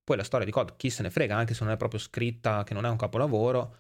Poi 0.05 0.17
la 0.17 0.25
storia 0.25 0.45
di 0.45 0.53
COD, 0.53 0.77
chi 0.77 0.91
se 0.91 1.03
ne 1.03 1.11
frega, 1.11 1.37
anche 1.37 1.55
se 1.55 1.65
non 1.65 1.73
è 1.73 1.77
proprio 1.79 2.01
scritta, 2.01 2.63
che 2.63 2.75
non 2.75 2.85
è 2.85 2.91
un 2.91 2.97
capolavoro, 2.97 3.77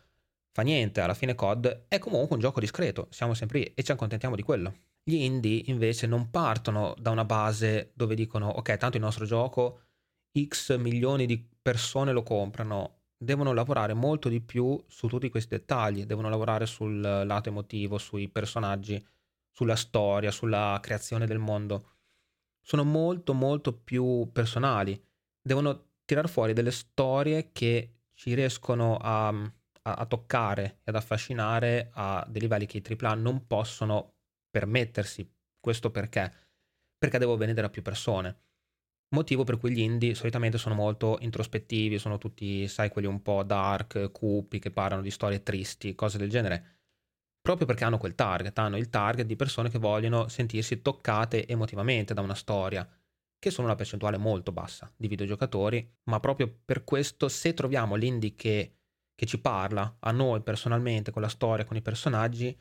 fa 0.53 0.63
niente, 0.63 1.03
alla 1.03 1.15
fine 1.15 1.35
COD 1.35 1.85
è 1.89 1.99
comunque 1.99 2.37
un 2.37 2.41
gioco 2.41 2.61
discreto, 2.61 3.07
siamo 3.11 3.35
sempre 3.35 3.59
lì 3.59 3.73
e 3.75 3.83
ci 3.83 3.93
accontentiamo 3.93 4.35
di 4.35 4.43
quello. 4.43 4.75
Gli 5.03 5.15
indie 5.15 5.63
invece 5.67 6.07
non 6.07 6.31
partono 6.31 6.95
da 6.99 7.11
una 7.11 7.25
base 7.27 7.93
dove 7.95 8.15
dicono 8.15 8.49
ok, 8.49 8.77
tanto 8.79 8.97
il 8.97 9.03
nostro 9.03 9.27
gioco 9.27 9.81
X 10.39 10.77
milioni 10.79 11.27
di 11.27 11.45
persone 11.61 12.13
lo 12.13 12.23
comprano, 12.23 13.03
devono 13.17 13.53
lavorare 13.53 13.95
molto 13.95 14.29
di 14.29 14.41
più 14.41 14.83
su 14.87 15.07
tutti 15.09 15.29
questi 15.29 15.57
dettagli, 15.57 16.05
devono 16.05 16.29
lavorare 16.29 16.67
sul 16.67 17.01
lato 17.01 17.49
emotivo, 17.49 17.99
sui 17.99 18.29
personaggi, 18.29 19.05
sulla 19.51 19.77
storia, 19.77 20.31
sulla 20.31 20.79
creazione 20.81 21.27
del 21.27 21.39
mondo 21.39 21.91
sono 22.63 22.85
molto 22.85 23.35
molto 23.35 23.73
più 23.73 24.31
personali. 24.33 25.01
Devono 25.41 25.95
tirare 26.05 26.29
fuori 26.29 26.53
delle 26.53 26.71
storie 26.71 27.51
che 27.53 28.03
ci 28.15 28.35
riescono 28.35 28.97
a, 28.97 29.29
a, 29.29 29.43
a 29.83 30.07
toccare 30.07 30.81
e 30.85 30.91
ad 30.91 30.97
affascinare 30.97 31.91
a 31.95 32.25
dei 32.29 32.43
livelli 32.43 32.67
che 32.67 32.79
i 32.79 32.97
AAA 32.97 33.15
non 33.15 33.47
possono 33.47 34.15
permettersi. 34.51 35.29
Questo 35.59 35.91
perché? 35.91 36.33
Perché 36.99 37.19
devo 37.19 37.37
vendere 37.37 37.67
a 37.67 37.71
più 37.71 37.83
persone. 37.83 38.50
Motivo 39.13 39.43
per 39.43 39.59
cui 39.59 39.73
gli 39.73 39.81
indie 39.81 40.15
solitamente 40.15 40.57
sono 40.57 40.77
molto 40.77 41.19
introspettivi, 41.21 41.99
sono 41.99 42.17
tutti, 42.17 42.69
sai, 42.69 42.91
quelli 42.91 43.09
un 43.09 43.23
po' 43.23 43.43
dark, 43.43 44.13
cupi, 44.13 44.61
che 44.61 44.71
parlano 44.71 45.03
di 45.03 45.11
storie 45.11 45.43
tristi, 45.43 45.97
cose 45.97 46.17
del 46.17 46.31
genere. 46.31 46.79
Proprio 47.41 47.67
perché 47.67 47.83
hanno 47.85 47.99
quel 47.99 48.15
target, 48.15 48.57
hanno 48.59 48.77
il 48.77 48.89
target 48.89 49.27
di 49.27 49.35
persone 49.35 49.69
che 49.69 49.79
vogliono 49.79 50.29
sentirsi 50.29 50.81
toccate 50.81 51.49
emotivamente 51.49 52.15
da 52.15 52.21
una 52.21 52.37
storia, 52.37 52.89
che 53.37 53.51
sono 53.51 53.67
una 53.67 53.77
percentuale 53.77 54.17
molto 54.17 54.53
bassa 54.53 54.93
di 54.97 55.09
videogiocatori, 55.09 55.97
ma 56.05 56.21
proprio 56.21 56.61
per 56.65 56.85
questo 56.85 57.29
se 57.29 57.53
troviamo 57.53 57.97
l'indie 57.97 58.35
che, 58.37 58.75
che 59.15 59.27
ci 59.27 59.41
parla 59.41 59.97
a 59.99 60.13
noi 60.13 60.41
personalmente, 60.43 61.11
con 61.11 61.23
la 61.23 61.29
storia, 61.29 61.65
con 61.65 61.77
i 61.77 61.83
personaggi, 61.83 62.57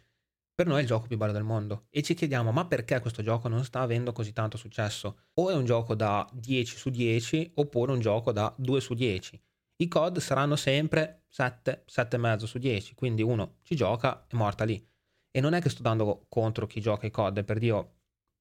per 0.60 0.68
noi 0.68 0.80
è 0.80 0.82
il 0.82 0.88
gioco 0.88 1.08
più 1.08 1.16
bello 1.16 1.32
del 1.32 1.44
mondo. 1.44 1.86
E 1.90 2.04
ci 2.04 2.14
chiediamo, 2.14 2.52
ma 2.52 2.66
perché 2.66 3.00
questo 3.00 3.24
gioco 3.24 3.48
non 3.48 3.64
sta 3.64 3.80
avendo 3.80 4.12
così 4.12 4.34
tanto 4.34 4.58
successo? 4.58 5.20
O 5.36 5.50
è 5.50 5.54
un 5.54 5.64
gioco 5.64 5.96
da 5.96 6.28
10 6.34 6.76
su 6.76 6.90
10, 6.90 7.54
oppure 7.56 7.94
un 7.94 8.02
gioco 8.02 8.34
da 8.34 8.54
2 8.58 8.82
su 8.82 8.94
10 8.94 9.42
i 9.82 9.88
COD 9.88 10.20
saranno 10.20 10.58
sempre 10.58 11.24
7, 11.30 11.86
7,5 11.90 12.44
su 12.44 12.58
10, 12.58 12.96
quindi 12.96 13.22
uno 13.22 13.60
ci 13.62 13.78
gioca 13.78 14.26
e 14.28 14.36
morta 14.36 14.66
lì. 14.66 14.86
E 15.32 15.40
non 15.40 15.54
è 15.54 15.62
che 15.62 15.70
sto 15.70 15.82
dando 15.82 16.26
contro 16.28 16.68
chi 16.68 16.82
gioca 16.82 17.08
i 17.08 17.12
COD, 17.12 17.46
per 17.46 17.60
Dio, 17.60 17.94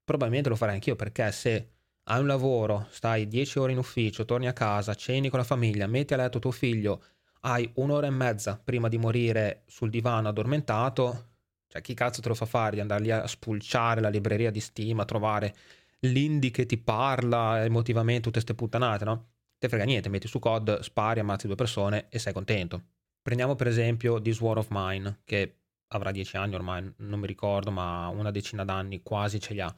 probabilmente 0.02 0.48
lo 0.48 0.56
farei 0.56 0.74
anch'io 0.74 0.96
perché 0.96 1.30
se 1.30 1.70
hai 2.02 2.20
un 2.20 2.26
lavoro, 2.26 2.88
stai 2.90 3.28
10 3.28 3.58
ore 3.60 3.70
in 3.70 3.78
ufficio, 3.78 4.24
torni 4.24 4.48
a 4.48 4.52
casa, 4.52 4.96
ceni 4.96 5.28
con 5.28 5.38
la 5.38 5.44
famiglia, 5.44 5.86
metti 5.86 6.14
a 6.14 6.16
letto 6.16 6.40
tuo 6.40 6.50
figlio, 6.50 7.04
hai 7.42 7.70
un'ora 7.76 8.08
e 8.08 8.10
mezza 8.10 8.58
prima 8.58 8.88
di 8.88 8.98
morire 8.98 9.62
sul 9.66 9.90
divano 9.90 10.26
addormentato, 10.26 11.36
cioè 11.68 11.80
chi 11.82 11.94
cazzo 11.94 12.20
te 12.20 12.28
lo 12.28 12.34
fa 12.34 12.46
fare 12.46 12.74
di 12.74 12.80
andare 12.80 13.02
lì 13.02 13.10
a 13.10 13.26
spulciare 13.26 14.00
la 14.00 14.08
libreria 14.08 14.50
di 14.50 14.60
Steam, 14.60 14.98
a 15.00 15.04
trovare 15.04 15.54
l'indie 16.00 16.50
che 16.50 16.66
ti 16.66 16.78
parla 16.78 17.64
emotivamente, 17.64 18.22
tutte 18.22 18.42
queste 18.42 18.54
puttanate, 18.54 19.04
no? 19.04 19.28
te 19.58 19.68
frega 19.68 19.84
niente, 19.84 20.08
metti 20.08 20.28
su 20.28 20.38
COD, 20.38 20.80
spari, 20.80 21.20
ammazzi 21.20 21.46
due 21.46 21.56
persone 21.56 22.06
e 22.08 22.18
sei 22.18 22.32
contento. 22.32 22.84
Prendiamo 23.20 23.56
per 23.56 23.66
esempio 23.66 24.20
This 24.20 24.40
War 24.40 24.58
of 24.58 24.68
Mine, 24.70 25.20
che 25.24 25.58
avrà 25.88 26.12
dieci 26.12 26.36
anni 26.36 26.54
ormai, 26.54 26.92
non 26.98 27.20
mi 27.20 27.26
ricordo, 27.26 27.70
ma 27.70 28.08
una 28.08 28.30
decina 28.30 28.64
d'anni 28.64 29.02
quasi 29.02 29.40
ce 29.40 29.54
li 29.54 29.60
ha, 29.60 29.76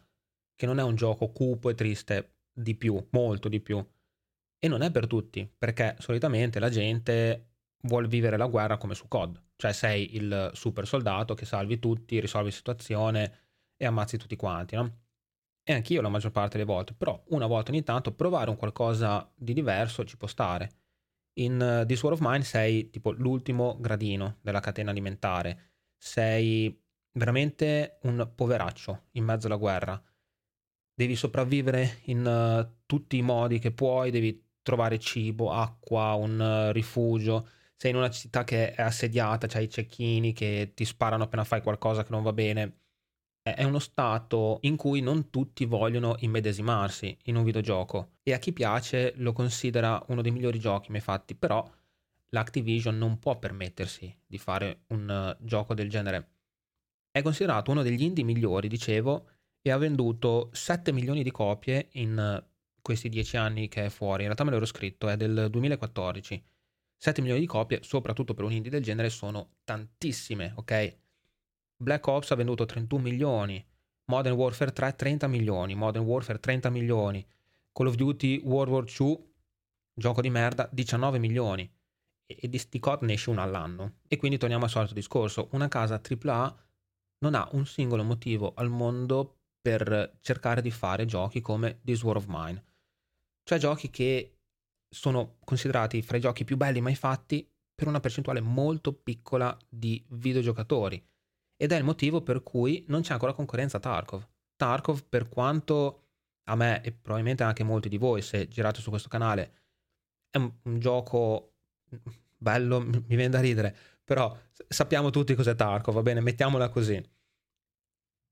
che 0.55 0.67
non 0.67 0.79
è 0.79 0.83
un 0.83 0.95
gioco 0.95 1.31
cupo 1.31 1.71
e 1.71 1.75
triste 1.75 2.35
di 2.53 2.75
più, 2.75 3.05
molto 3.11 3.49
di 3.49 3.61
più. 3.61 3.85
E 4.63 4.69
non 4.69 4.83
è 4.83 4.91
per 4.91 5.07
tutti, 5.07 5.51
perché 5.57 5.97
solitamente 5.99 6.59
la 6.59 6.69
gente 6.69 7.50
vuole 7.83 8.09
vivere 8.09 8.37
la 8.37 8.47
guerra 8.47 8.77
come 8.77 8.95
su 8.95 9.09
COD, 9.09 9.41
cioè 9.57 9.73
sei 9.73 10.17
il 10.17 10.51
super 10.55 10.87
soldato 10.87 11.35
che 11.35 11.45
salvi 11.45 11.79
tutti, 11.79 12.21
risolvi 12.21 12.49
la 12.49 12.55
situazione 12.55 13.39
e 13.77 13.87
ammazzi 13.87 14.19
tutti 14.19 14.37
quanti, 14.37 14.77
no? 14.77 15.01
e 15.71 15.75
anch'io 15.75 16.01
la 16.01 16.09
maggior 16.09 16.33
parte 16.33 16.59
delle 16.59 16.71
volte, 16.71 16.95
però 16.95 17.23
una 17.29 17.47
volta 17.47 17.71
ogni 17.71 17.83
tanto 17.83 18.13
provare 18.13 18.51
un 18.51 18.57
qualcosa 18.57 19.31
di 19.35 19.53
diverso 19.53 20.05
ci 20.05 20.17
può 20.17 20.27
stare. 20.27 20.71
In 21.35 21.61
uh, 21.83 21.87
This 21.87 22.03
War 22.03 22.15
of 22.15 22.21
Mine 22.21 22.43
sei 22.43 22.91
tipo 22.91 23.13
l'ultimo 23.13 23.77
gradino 23.79 24.39
della 24.41 24.61
catena 24.61 24.91
alimentare, 24.91 25.75
sei 25.97 26.77
veramente 27.13 27.99
un 28.03 28.33
poveraccio 28.35 29.05
in 29.13 29.25
mezzo 29.25 29.47
alla 29.47 29.57
guerra. 29.57 30.03
Devi 30.93 31.15
sopravvivere 31.15 32.01
in 32.07 32.27
uh, 32.27 32.83
tutti 32.85 33.17
i 33.17 33.23
modi 33.23 33.59
che 33.61 33.71
puoi, 33.71 34.11
devi 34.11 34.49
trovare 34.63 34.99
cibo, 34.99 35.53
acqua, 35.53 36.15
un 36.15 36.39
uh, 36.41 36.73
rifugio. 36.73 37.49
Sei 37.81 37.93
in 37.93 37.97
una 37.97 38.11
città 38.11 38.45
che 38.45 38.75
è 38.75 38.83
assediata, 38.83 39.47
c'hai 39.47 39.65
i 39.65 39.71
cecchini 39.71 40.35
che 40.35 40.73
ti 40.75 40.85
sparano 40.85 41.23
appena 41.25 41.45
fai 41.45 41.63
qualcosa 41.63 42.03
che 42.05 42.11
non 42.11 42.23
va 42.23 42.33
bene 42.35 42.81
è 43.43 43.65
uno 43.65 43.79
stato 43.79 44.59
in 44.63 44.77
cui 44.77 45.01
non 45.01 45.31
tutti 45.31 45.65
vogliono 45.65 46.17
immedesimarsi 46.19 47.17
in 47.25 47.37
un 47.37 47.45
videogioco 47.45 48.17
e 48.23 48.35
a 48.35 48.39
chi 48.39 48.53
piace 48.53 49.15
lo 49.17 49.33
considera 49.33 50.03
uno 50.09 50.21
dei 50.21 50.31
migliori 50.31 50.59
giochi 50.59 50.91
mai 50.91 51.01
fatti, 51.01 51.35
però 51.35 51.69
l'Activision 52.31 52.97
non 52.99 53.19
può 53.19 53.39
permettersi 53.39 54.15
di 54.27 54.39
fare 54.39 54.83
un 54.89 55.37
uh, 55.41 55.45
gioco 55.45 55.75
del 55.75 55.89
genere. 55.89 56.29
È 57.11 57.23
considerato 57.23 57.71
uno 57.71 57.83
degli 57.83 58.03
indie 58.03 58.25
migliori, 58.25 58.69
dicevo, 58.69 59.29
e 59.63 59.71
ha 59.71 59.79
venduto 59.79 60.51
7 60.53 60.93
milioni 60.93 61.23
di 61.23 61.31
copie 61.31 61.89
in 61.93 62.43
uh, 62.43 62.47
questi 62.83 63.09
10 63.09 63.37
anni 63.37 63.69
che 63.69 63.87
è 63.87 63.89
fuori. 63.89 64.21
In 64.21 64.27
realtà 64.27 64.45
me 64.45 64.51
l'ero 64.51 64.67
scritto, 64.67 65.09
è 65.09 65.17
del 65.17 65.49
2014. 65.51 66.45
7 67.03 67.23
milioni 67.23 67.41
di 67.41 67.47
copie, 67.47 67.83
soprattutto 67.83 68.35
per 68.35 68.45
un 68.45 68.53
indie 68.53 68.71
del 68.71 68.83
genere, 68.83 69.09
sono 69.09 69.55
tantissime, 69.65 70.53
ok? 70.57 70.99
Black 71.75 72.07
Ops 72.07 72.31
ha 72.31 72.35
venduto 72.35 72.67
31 72.67 73.03
milioni, 73.03 73.67
Modern 74.05 74.37
Warfare 74.37 74.71
3 74.71 74.97
30 74.97 75.27
milioni, 75.27 75.75
Modern 75.75 76.05
Warfare 76.05 76.39
30 76.39 76.69
milioni, 76.69 77.27
Call 77.73 77.87
of 77.87 77.95
Duty 77.95 78.43
World 78.45 78.71
War 78.71 78.85
2, 78.85 79.19
gioco 79.95 80.21
di 80.21 80.29
merda, 80.29 80.69
19 80.71 81.19
milioni. 81.19 81.73
E, 82.27 82.49
di 82.49 82.59
sti 82.59 82.79
COD 82.79 83.03
ne 83.05 83.15
esce 83.15 83.31
uno 83.31 83.41
all'anno. 83.41 84.01
E 84.07 84.19
quindi 84.19 84.37
torniamo 84.37 84.65
al 84.65 84.71
solito 84.71 84.93
discorso, 84.93 85.49
una 85.53 85.69
casa 85.69 86.03
AAA 86.03 86.65
non 87.21 87.35
ha 87.35 87.49
un 87.53 87.65
singolo 87.65 88.05
motivo 88.05 88.53
al 88.57 88.69
mondo 88.69 89.39
per 89.59 90.19
cercare 90.21 90.61
di 90.61 90.71
fare 90.71 91.07
giochi 91.07 91.41
come 91.41 91.81
This 91.83 92.03
War 92.03 92.17
of 92.17 92.27
Mine. 92.29 92.63
Cioè 93.43 93.59
giochi 93.59 93.89
che 93.89 94.40
sono 94.91 95.37
considerati 95.45 96.03
fra 96.03 96.17
i 96.17 96.21
giochi 96.21 96.45
più 96.45 96.57
belli 96.57 96.81
mai 96.81 96.97
fatti 96.97 97.49
per 97.75 97.87
una 97.87 98.01
percentuale 98.01 98.41
molto 98.41 98.93
piccola 98.93 99.57
di 99.69 100.05
videogiocatori 100.09 101.03
ed 101.57 101.73
è 101.73 101.77
il 101.77 101.85
motivo 101.85 102.23
per 102.23 102.43
cui 102.43 102.85
non 102.89 103.03
c'è 103.03 103.13
ancora 103.13 103.33
concorrenza 103.33 103.77
a 103.77 103.81
Tarkov. 103.81 104.27
Tarkov, 104.57 105.05
per 105.09 105.29
quanto 105.29 106.05
a 106.45 106.57
me 106.57 106.83
e 106.83 106.93
probabilmente 106.93 107.43
anche 107.43 107.63
molti 107.63 107.89
di 107.89 107.99
voi, 107.99 108.23
se 108.23 108.49
girate 108.49 108.81
su 108.81 108.91
questo 108.91 109.09
canale, 109.09 109.53
è 110.31 110.39
un, 110.39 110.51
un 110.63 110.79
gioco 110.79 111.53
bello, 112.37 112.81
mi 112.85 113.03
viene 113.07 113.29
da 113.29 113.41
ridere, 113.41 113.77
però 114.03 114.37
sappiamo 114.67 115.11
tutti 115.11 115.35
cos'è 115.35 115.55
Tarkov, 115.55 115.95
va 115.95 116.03
bene, 116.03 116.21
mettiamola 116.21 116.69
così. 116.71 117.03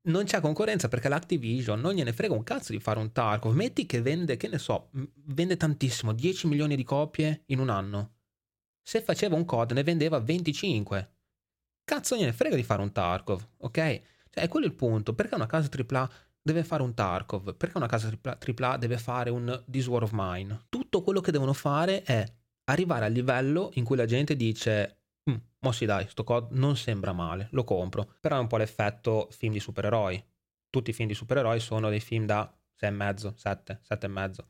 Non 0.09 0.25
c'è 0.25 0.41
concorrenza 0.41 0.89
perché 0.89 1.09
l'Activision 1.09 1.81
non 1.81 1.93
gliene 1.93 2.13
frega 2.13 2.35
un 2.35 2.43
cazzo 2.43 2.73
di 2.73 2.81
fare 2.81 2.99
un 2.99 3.13
Tarkov. 3.13 3.55
Metti 3.55 3.87
che 3.87 4.01
vende, 4.01 4.37
che 4.37 4.49
ne 4.49 4.59
so, 4.59 4.91
vende 5.27 5.57
tantissimo, 5.57 6.13
10 6.13 6.47
milioni 6.47 6.77
di 6.77 6.85
copie 6.85 7.43
in 7.47 7.59
un 7.59 7.69
anno. 7.69 8.13
Se 8.83 9.03
faceva 9.03 9.37
un 9.37 9.45
COD 9.45 9.73
ne 9.73 9.83
vendeva 9.83 10.19
25 10.19 11.13
cazzo 11.89 12.17
gliene 12.17 12.35
frega 12.35 12.55
di 12.55 12.63
fare 12.63 12.83
un 12.83 12.93
Tarkov, 12.93 13.49
ok? 13.59 13.75
Cioè, 13.75 14.45
è 14.45 14.49
quello 14.49 14.67
il 14.67 14.75
punto. 14.75 15.15
Perché 15.15 15.35
una 15.35 15.47
casa 15.47 15.71
AAA 15.75 16.11
deve 16.43 16.63
fare 16.63 16.83
un 16.83 16.93
Tarkov, 16.93 17.55
perché 17.57 17.79
una 17.79 17.87
casa 17.87 18.13
AAA 18.23 18.77
deve 18.77 18.99
fare 18.99 19.31
un 19.31 19.65
This 19.69 19.87
War 19.87 20.03
of 20.03 20.11
Mine. 20.13 20.67
Tutto 20.69 21.03
quello 21.03 21.21
che 21.21 21.33
devono 21.33 21.55
fare 21.55 22.03
è 22.03 22.25
arrivare 22.65 23.07
al 23.07 23.13
livello 23.13 23.71
in 23.75 23.85
cui 23.85 23.97
la 23.97 24.05
gente 24.05 24.37
dice 24.37 24.98
mm, 25.31 25.37
mo 25.61 25.73
sì 25.73 25.85
dai, 25.85 26.07
sto 26.09 26.25
code 26.25 26.49
non 26.53 26.77
sembra 26.77 27.13
male, 27.13 27.49
lo 27.53 27.65
compro. 27.65 28.17
Però 28.21 28.37
è 28.37 28.41
un 28.41 28.47
po' 28.47 28.57
l'effetto 28.57 29.29
film 29.31 29.53
di 29.53 29.61
supereroi. 29.61 30.23
Tutti 30.71 30.91
i 30.91 30.93
film 30.93 31.09
di 31.09 31.15
supereroi 31.15 31.61
sono 31.61 31.89
dei 31.89 32.01
film 32.01 32.27
da 32.27 32.53
6,5, 32.81 33.35
7, 33.35 33.81
7,5. 33.89 34.45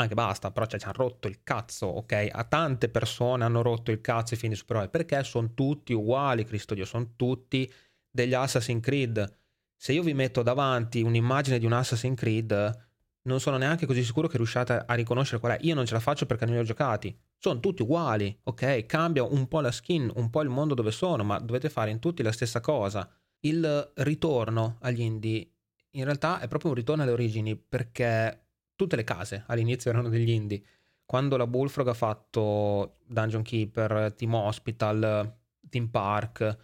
Anche 0.00 0.14
basta, 0.14 0.52
però 0.52 0.66
cioè, 0.66 0.78
ci 0.78 0.86
hanno 0.86 0.94
rotto 0.96 1.26
il 1.26 1.42
cazzo, 1.42 1.86
ok? 1.86 2.28
A 2.30 2.44
tante 2.44 2.88
persone 2.88 3.44
hanno 3.44 3.62
rotto 3.62 3.90
il 3.90 4.00
cazzo 4.00 4.34
i 4.34 4.36
film 4.36 4.52
di 4.52 4.58
supereroi 4.58 4.88
perché 4.90 5.24
sono 5.24 5.54
tutti 5.54 5.92
uguali, 5.92 6.44
Cristo 6.44 6.74
Dio, 6.74 6.84
sono 6.84 7.14
tutti 7.16 7.70
degli 8.08 8.34
Assassin's 8.34 8.82
Creed. 8.82 9.36
Se 9.76 9.92
io 9.92 10.02
vi 10.02 10.14
metto 10.14 10.42
davanti 10.42 11.02
un'immagine 11.02 11.58
di 11.58 11.66
un 11.66 11.72
Assassin's 11.72 12.16
Creed, 12.16 12.86
non 13.22 13.40
sono 13.40 13.56
neanche 13.56 13.86
così 13.86 14.04
sicuro 14.04 14.28
che 14.28 14.36
riusciate 14.36 14.84
a 14.86 14.94
riconoscere 14.94 15.40
qual 15.40 15.52
è. 15.52 15.58
Io 15.62 15.74
non 15.74 15.84
ce 15.84 15.94
la 15.94 16.00
faccio 16.00 16.26
perché 16.26 16.44
non 16.44 16.54
li 16.54 16.60
ho 16.60 16.64
giocati. 16.64 17.16
Sono 17.38 17.60
tutti 17.60 17.82
uguali, 17.82 18.36
ok? 18.42 18.84
Cambia 18.86 19.22
un 19.22 19.46
po' 19.46 19.60
la 19.60 19.70
skin, 19.70 20.10
un 20.16 20.28
po' 20.28 20.42
il 20.42 20.48
mondo 20.48 20.74
dove 20.74 20.90
sono, 20.90 21.22
ma 21.22 21.38
dovete 21.38 21.70
fare 21.70 21.90
in 21.90 22.00
tutti 22.00 22.22
la 22.22 22.32
stessa 22.32 22.60
cosa. 22.60 23.08
Il 23.40 23.92
ritorno 23.94 24.78
agli 24.80 25.00
indie 25.00 25.52
in 25.92 26.04
realtà 26.04 26.40
è 26.40 26.48
proprio 26.48 26.70
un 26.70 26.76
ritorno 26.76 27.02
alle 27.02 27.12
origini 27.12 27.56
perché 27.56 28.46
tutte 28.74 28.96
le 28.96 29.04
case 29.04 29.44
all'inizio 29.46 29.90
erano 29.92 30.08
degli 30.08 30.30
indie. 30.30 30.62
Quando 31.04 31.36
la 31.36 31.46
Bullfrog 31.46 31.88
ha 31.88 31.94
fatto 31.94 32.98
Dungeon 33.06 33.42
Keeper, 33.42 34.12
Team 34.14 34.34
Hospital, 34.34 35.38
Team 35.70 35.88
Park, 35.88 36.58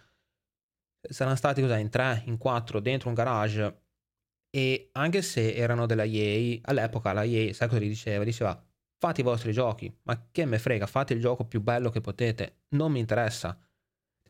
saranno 1.01 1.35
stati 1.35 1.61
cos'è, 1.61 1.77
in 1.77 1.89
tre, 1.89 2.21
in 2.25 2.37
quattro, 2.37 2.79
dentro 2.79 3.09
un 3.09 3.15
garage. 3.15 3.81
E 4.51 4.89
anche 4.93 5.21
se 5.23 5.53
erano 5.53 5.85
della 5.87 6.03
EA, 6.03 6.59
all'epoca 6.63 7.11
la 7.11 7.23
EA, 7.23 7.53
sai 7.53 7.67
cosa 7.67 7.81
gli 7.81 7.87
diceva? 7.87 8.23
Diceva, 8.23 8.63
fate 9.05 9.21
i 9.21 9.23
vostri 9.23 9.51
giochi, 9.51 9.95
ma 10.03 10.29
che 10.31 10.45
me 10.45 10.57
frega, 10.57 10.87
fate 10.87 11.13
il 11.13 11.19
gioco 11.19 11.45
più 11.45 11.61
bello 11.61 11.91
che 11.91 12.01
potete, 12.01 12.61
non 12.69 12.91
mi 12.91 12.99
interessa. 12.99 13.55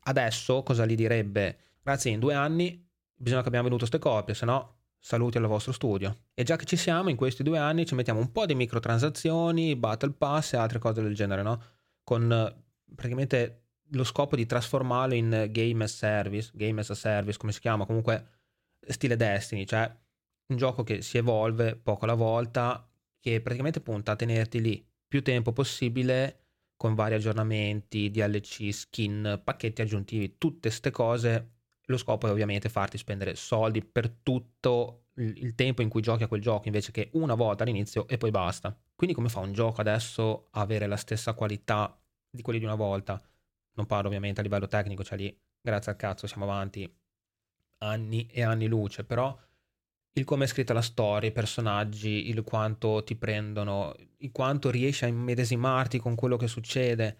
Adesso 0.07 0.63
cosa 0.63 0.85
gli 0.85 0.95
direbbe? 0.95 1.59
Grazie, 1.81 2.11
in 2.11 2.19
due 2.19 2.33
anni 2.33 2.85
bisogna 3.15 3.41
che 3.41 3.47
abbiamo 3.47 3.69
venduto 3.69 3.87
queste 3.89 4.05
copie, 4.05 4.33
se 4.33 4.45
no 4.45 4.73
saluti 4.99 5.37
al 5.37 5.45
vostro 5.45 5.71
studio. 5.71 6.23
E 6.33 6.43
già 6.43 6.57
che 6.57 6.65
ci 6.65 6.75
siamo, 6.75 7.09
in 7.09 7.15
questi 7.15 7.41
due 7.41 7.57
anni 7.57 7.85
ci 7.85 7.95
mettiamo 7.95 8.19
un 8.19 8.33
po' 8.33 8.45
di 8.45 8.53
microtransazioni, 8.53 9.77
battle 9.77 10.11
pass 10.11 10.53
e 10.53 10.57
altre 10.57 10.79
cose 10.79 11.01
del 11.01 11.15
genere, 11.15 11.41
no? 11.41 11.61
Con 12.03 12.53
praticamente 12.93 13.67
lo 13.91 14.03
scopo 14.03 14.35
di 14.35 14.45
trasformarlo 14.45 15.13
in 15.13 15.47
game 15.51 15.85
as 15.85 15.95
service, 15.95 16.51
game 16.53 16.81
as 16.81 16.89
a 16.89 16.95
service, 16.95 17.37
come 17.37 17.53
si 17.53 17.61
chiama, 17.61 17.85
comunque 17.85 18.27
stile 18.87 19.15
Destiny, 19.15 19.65
cioè 19.65 19.89
un 20.47 20.57
gioco 20.57 20.83
che 20.83 21.01
si 21.01 21.17
evolve 21.17 21.77
poco 21.77 22.03
alla 22.03 22.15
volta, 22.15 22.85
che 23.25 23.41
praticamente 23.41 23.81
punta 23.81 24.11
a 24.11 24.15
tenerti 24.15 24.61
lì 24.61 24.87
più 25.07 25.23
tempo 25.23 25.51
possibile 25.51 26.41
con 26.75 26.93
vari 26.93 27.15
aggiornamenti, 27.15 28.11
DLC, 28.11 28.71
skin, 28.71 29.41
pacchetti 29.43 29.81
aggiuntivi, 29.81 30.37
tutte 30.37 30.67
queste 30.67 30.91
cose 30.91 31.53
lo 31.85 31.97
scopo 31.97 32.27
è 32.27 32.29
ovviamente 32.29 32.69
farti 32.69 32.99
spendere 32.99 33.33
soldi 33.33 33.83
per 33.83 34.09
tutto 34.09 35.05
il 35.15 35.55
tempo 35.55 35.81
in 35.81 35.89
cui 35.89 36.01
giochi 36.01 36.21
a 36.21 36.27
quel 36.27 36.41
gioco 36.41 36.67
invece 36.67 36.91
che 36.91 37.09
una 37.13 37.33
volta 37.33 37.63
all'inizio 37.63 38.07
e 38.07 38.17
poi 38.17 38.29
basta. 38.29 38.77
Quindi 38.93 39.15
come 39.15 39.29
fa 39.29 39.39
un 39.39 39.53
gioco 39.53 39.81
adesso 39.81 40.49
a 40.51 40.61
avere 40.61 40.85
la 40.85 40.97
stessa 40.97 41.33
qualità 41.33 41.99
di 42.29 42.43
quelli 42.43 42.59
di 42.59 42.65
una 42.65 42.75
volta? 42.75 43.19
Non 43.73 43.87
parlo 43.87 44.05
ovviamente 44.05 44.41
a 44.41 44.43
livello 44.43 44.67
tecnico, 44.67 45.03
cioè 45.03 45.17
lì 45.17 45.35
grazie 45.59 45.93
al 45.93 45.97
cazzo 45.97 46.27
siamo 46.27 46.43
avanti 46.43 46.87
anni 47.79 48.27
e 48.27 48.43
anni 48.43 48.67
luce, 48.67 49.03
però 49.03 49.35
il 50.17 50.23
come 50.23 50.45
è 50.45 50.47
scritta 50.47 50.73
la 50.73 50.81
storia, 50.81 51.29
i 51.29 51.33
personaggi, 51.33 52.29
il 52.29 52.41
quanto 52.43 53.03
ti 53.03 53.15
prendono, 53.15 53.93
il 54.17 54.31
quanto 54.31 54.69
riesci 54.69 55.03
a 55.03 55.07
immedesimarti 55.07 55.99
con 55.99 56.15
quello 56.15 56.37
che 56.37 56.47
succede. 56.47 57.17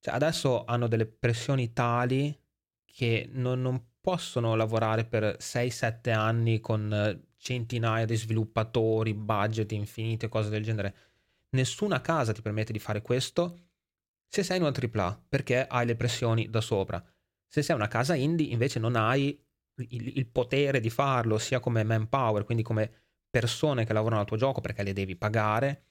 Cioè 0.00 0.14
adesso 0.14 0.64
hanno 0.64 0.88
delle 0.88 1.06
pressioni 1.06 1.72
tali 1.72 2.36
che 2.84 3.28
non, 3.32 3.62
non 3.62 3.80
possono 4.00 4.56
lavorare 4.56 5.04
per 5.04 5.36
6-7 5.38 6.12
anni 6.12 6.58
con 6.60 7.22
centinaia 7.36 8.06
di 8.06 8.16
sviluppatori, 8.16 9.14
budget 9.14 9.70
infiniti 9.70 10.24
e 10.24 10.28
cose 10.28 10.50
del 10.50 10.64
genere. 10.64 10.94
Nessuna 11.50 12.00
casa 12.00 12.32
ti 12.32 12.42
permette 12.42 12.72
di 12.72 12.80
fare 12.80 13.02
questo 13.02 13.68
se 14.26 14.42
sei 14.42 14.56
in 14.56 14.62
una 14.62 14.72
AAA, 14.72 15.26
perché 15.28 15.66
hai 15.66 15.86
le 15.86 15.94
pressioni 15.94 16.48
da 16.50 16.60
sopra. 16.60 17.04
Se 17.46 17.62
sei 17.62 17.76
una 17.76 17.88
casa 17.88 18.14
indie, 18.14 18.50
invece 18.50 18.80
non 18.80 18.96
hai 18.96 19.38
il, 19.76 20.16
il 20.18 20.26
potere 20.26 20.80
di 20.80 20.90
farlo, 20.90 21.38
sia 21.38 21.60
come 21.60 21.82
manpower, 21.82 22.44
quindi 22.44 22.62
come 22.62 22.90
persone 23.30 23.84
che 23.84 23.92
lavorano 23.92 24.20
al 24.20 24.26
tuo 24.26 24.36
gioco 24.36 24.60
perché 24.60 24.82
le 24.82 24.92
devi 24.92 25.16
pagare, 25.16 25.84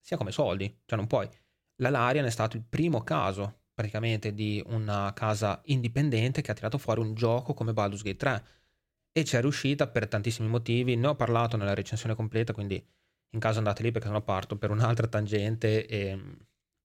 sia 0.00 0.16
come 0.16 0.32
soldi. 0.32 0.82
Cioè 0.84 0.98
non 0.98 1.06
puoi. 1.06 1.28
La 1.76 1.90
Larian 1.90 2.24
è 2.24 2.30
stato 2.30 2.56
il 2.56 2.62
primo 2.62 3.02
caso 3.02 3.62
praticamente 3.74 4.32
di 4.32 4.62
una 4.66 5.12
casa 5.12 5.60
indipendente 5.64 6.40
che 6.40 6.52
ha 6.52 6.54
tirato 6.54 6.78
fuori 6.78 7.00
un 7.00 7.14
gioco 7.14 7.54
come 7.54 7.72
Baldur's 7.72 8.02
Gate 8.02 8.16
3 8.16 8.44
e 9.10 9.24
ci 9.24 9.36
è 9.36 9.40
riuscita 9.40 9.88
per 9.88 10.08
tantissimi 10.08 10.48
motivi, 10.48 10.96
ne 10.96 11.08
ho 11.08 11.14
parlato 11.16 11.56
nella 11.56 11.74
recensione 11.74 12.14
completa, 12.14 12.52
quindi 12.52 12.84
in 13.30 13.40
caso 13.40 13.58
andate 13.58 13.82
lì 13.82 13.90
perché 13.90 14.06
sennò 14.06 14.22
parto 14.22 14.56
per 14.56 14.70
un'altra 14.70 15.06
tangente 15.08 15.86
e, 15.86 16.18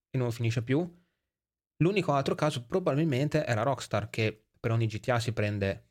e 0.09 0.17
non 0.17 0.31
finisce 0.31 0.63
più. 0.63 0.79
L'unico 1.77 2.13
altro 2.13 2.35
caso 2.35 2.65
probabilmente 2.65 3.45
era 3.45 3.63
Rockstar 3.63 4.09
che 4.09 4.47
per 4.59 4.71
ogni 4.71 4.87
GTA 4.87 5.19
si 5.19 5.31
prende, 5.31 5.88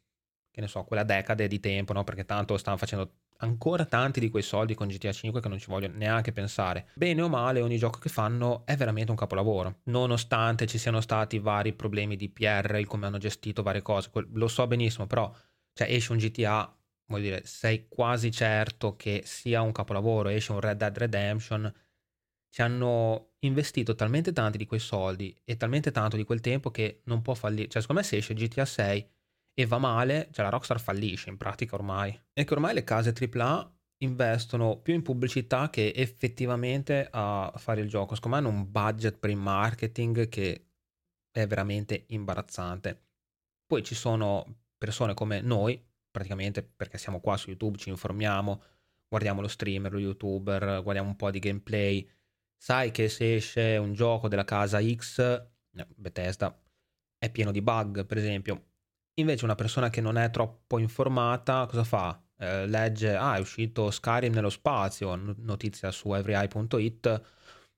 che 0.58 0.64
ne 0.64 0.70
so, 0.70 0.82
quella 0.82 1.04
decade 1.04 1.46
di 1.46 1.60
tempo, 1.60 1.92
no? 1.92 2.02
perché 2.02 2.24
tanto 2.24 2.56
stanno 2.56 2.76
facendo 2.76 3.12
ancora 3.38 3.84
tanti 3.84 4.18
di 4.18 4.28
quei 4.28 4.42
soldi 4.42 4.74
con 4.74 4.88
GTA 4.88 5.12
5 5.12 5.40
che 5.40 5.48
non 5.48 5.60
ci 5.60 5.70
voglio 5.70 5.86
neanche 5.86 6.32
pensare. 6.32 6.88
Bene 6.94 7.22
o 7.22 7.28
male, 7.28 7.60
ogni 7.60 7.78
gioco 7.78 8.00
che 8.00 8.08
fanno 8.08 8.66
è 8.66 8.74
veramente 8.74 9.12
un 9.12 9.16
capolavoro, 9.16 9.82
nonostante 9.84 10.66
ci 10.66 10.76
siano 10.76 11.00
stati 11.00 11.38
vari 11.38 11.74
problemi 11.74 12.16
di 12.16 12.28
PR, 12.28 12.74
il 12.80 12.88
come 12.88 13.06
hanno 13.06 13.18
gestito 13.18 13.62
varie 13.62 13.82
cose, 13.82 14.10
lo 14.32 14.48
so 14.48 14.66
benissimo, 14.66 15.06
però 15.06 15.32
cioè, 15.72 15.88
esce 15.92 16.10
un 16.10 16.18
GTA, 16.18 16.76
vuol 17.06 17.20
dire, 17.20 17.42
sei 17.44 17.86
quasi 17.86 18.32
certo 18.32 18.96
che 18.96 19.22
sia 19.24 19.62
un 19.62 19.70
capolavoro, 19.70 20.28
esce 20.28 20.50
un 20.50 20.58
Red 20.58 20.78
Dead 20.78 20.98
Redemption, 20.98 21.72
ci 22.50 22.62
hanno 22.62 23.34
investito 23.40 23.94
talmente 23.94 24.32
tanti 24.32 24.58
di 24.58 24.66
quei 24.66 24.80
soldi 24.80 25.32
e 25.44 25.56
talmente 25.56 25.92
tanto 25.92 26.16
di 26.16 26.24
quel 26.24 26.40
tempo 26.40 26.72
che 26.72 27.02
non 27.04 27.22
può 27.22 27.34
fallire, 27.34 27.68
cioè 27.68 27.80
secondo 27.80 28.00
me 28.00 28.08
se 28.08 28.16
esce 28.16 28.34
GTA 28.34 28.64
6 28.64 29.08
e 29.58 29.66
va 29.66 29.78
male, 29.78 30.28
cioè 30.30 30.44
la 30.44 30.52
Rockstar 30.52 30.78
fallisce 30.78 31.30
in 31.30 31.36
pratica 31.36 31.74
ormai. 31.74 32.16
E 32.32 32.44
che 32.44 32.54
ormai 32.54 32.74
le 32.74 32.84
case 32.84 33.12
AAA 33.12 33.76
investono 34.02 34.78
più 34.78 34.94
in 34.94 35.02
pubblicità 35.02 35.68
che 35.68 35.92
effettivamente 35.96 37.08
a 37.10 37.52
fare 37.56 37.80
il 37.80 37.88
gioco. 37.88 38.14
Secondo 38.14 38.36
me 38.36 38.42
hanno 38.46 38.56
un 38.56 38.70
budget 38.70 39.18
per 39.18 39.30
il 39.30 39.36
marketing 39.36 40.28
che 40.28 40.68
è 41.32 41.44
veramente 41.48 42.04
imbarazzante. 42.06 43.06
Poi 43.66 43.82
ci 43.82 43.96
sono 43.96 44.60
persone 44.78 45.14
come 45.14 45.40
noi, 45.40 45.84
praticamente 46.08 46.62
perché 46.62 46.96
siamo 46.96 47.18
qua 47.18 47.36
su 47.36 47.48
YouTube, 47.48 47.78
ci 47.78 47.88
informiamo, 47.88 48.62
guardiamo 49.08 49.40
lo 49.40 49.48
streamer, 49.48 49.90
lo 49.90 49.98
youtuber, 49.98 50.82
guardiamo 50.84 51.08
un 51.08 51.16
po' 51.16 51.32
di 51.32 51.40
gameplay. 51.40 52.08
Sai 52.56 52.92
che 52.92 53.08
se 53.08 53.34
esce 53.34 53.76
un 53.76 53.92
gioco 53.92 54.28
della 54.28 54.44
casa 54.44 54.80
X, 54.80 55.48
Bethesda, 55.96 56.56
è 57.18 57.28
pieno 57.28 57.50
di 57.50 57.60
bug, 57.60 58.06
per 58.06 58.18
esempio. 58.18 58.62
Invece 59.18 59.44
una 59.44 59.56
persona 59.56 59.90
che 59.90 60.00
non 60.00 60.16
è 60.16 60.30
troppo 60.30 60.78
informata 60.78 61.66
cosa 61.66 61.82
fa? 61.82 62.22
Eh, 62.36 62.66
legge, 62.68 63.16
ah 63.16 63.36
è 63.36 63.40
uscito 63.40 63.90
Skyrim 63.90 64.32
nello 64.32 64.48
spazio, 64.48 65.14
notizia 65.38 65.90
su 65.90 66.12
everyeye.it, 66.14 67.22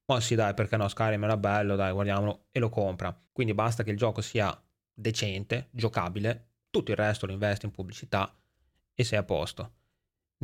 ma 0.04 0.20
sì 0.20 0.34
dai 0.34 0.52
perché 0.52 0.76
no, 0.76 0.86
Skyrim 0.86 1.24
era 1.24 1.38
bello, 1.38 1.76
dai 1.76 1.92
guardiamolo 1.92 2.48
e 2.50 2.58
lo 2.60 2.68
compra. 2.68 3.18
Quindi 3.32 3.54
basta 3.54 3.82
che 3.82 3.90
il 3.90 3.96
gioco 3.96 4.20
sia 4.20 4.54
decente, 4.92 5.68
giocabile, 5.70 6.48
tutto 6.68 6.90
il 6.90 6.98
resto 6.98 7.24
lo 7.24 7.32
investi 7.32 7.64
in 7.64 7.72
pubblicità 7.72 8.36
e 8.94 9.02
sei 9.02 9.18
a 9.18 9.22
posto. 9.22 9.76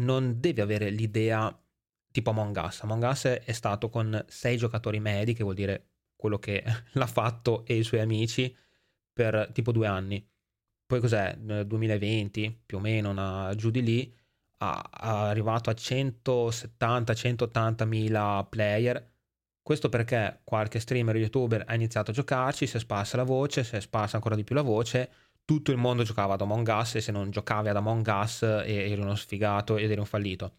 Non 0.01 0.41
devi 0.41 0.63
avere 0.63 0.89
l'idea 0.89 1.55
tipo 2.11 2.31
Among 2.31 2.57
Us. 2.57 2.83
Among 2.85 3.03
Us 3.03 3.25
è 3.27 3.53
stato 3.53 3.91
con 3.91 4.25
sei 4.29 4.57
giocatori 4.57 4.99
medi, 5.01 5.35
che 5.35 5.43
vuol 5.43 5.57
dire 5.57 5.91
quello 6.17 6.39
che 6.39 6.65
l'ha 6.93 7.07
fatto 7.07 7.67
e 7.67 7.77
i 7.77 7.83
suoi 7.83 8.01
amici, 8.01 8.55
per 9.13 9.51
tipo 9.53 9.73
due 9.73 9.87
anni 9.87 10.27
poi 10.87 11.01
cos'è, 11.01 11.37
2020 11.37 12.63
più 12.65 12.79
o 12.79 12.81
meno, 12.81 13.11
una, 13.11 13.53
giù 13.57 13.71
di 13.71 13.83
lì, 13.83 14.15
ha, 14.59 14.89
ha 14.91 15.29
arrivato 15.29 15.71
a 15.71 15.75
170-180 15.75 17.87
mila 17.87 18.47
player. 18.49 19.15
Questo 19.61 19.89
perché 19.89 20.43
qualche 20.45 20.79
streamer 20.79 21.17
youtuber 21.17 21.65
ha 21.67 21.75
iniziato 21.75 22.13
a 22.13 22.15
giocarci, 22.15 22.69
si 22.69 22.77
è 22.77 22.81
sparsa 22.81 23.17
la 23.17 23.25
voce, 23.25 23.65
si 23.65 23.75
è 23.75 23.81
sparsa 23.81 24.15
ancora 24.17 24.37
di 24.37 24.45
più 24.45 24.55
la 24.55 24.63
voce, 24.63 25.11
tutto 25.45 25.73
il 25.73 25.77
mondo 25.77 26.05
giocava 26.05 26.35
ad 26.35 26.41
Among 26.41 26.69
Us 26.69 26.95
e 26.95 27.01
se 27.01 27.11
non 27.11 27.31
giocavi 27.31 27.69
ad 27.69 27.77
Among 27.77 28.07
Us 28.07 28.43
eri 28.43 29.01
uno 29.01 29.17
sfigato 29.17 29.77
ed 29.77 29.91
eri 29.91 29.99
un 29.99 30.07
fallito. 30.07 30.59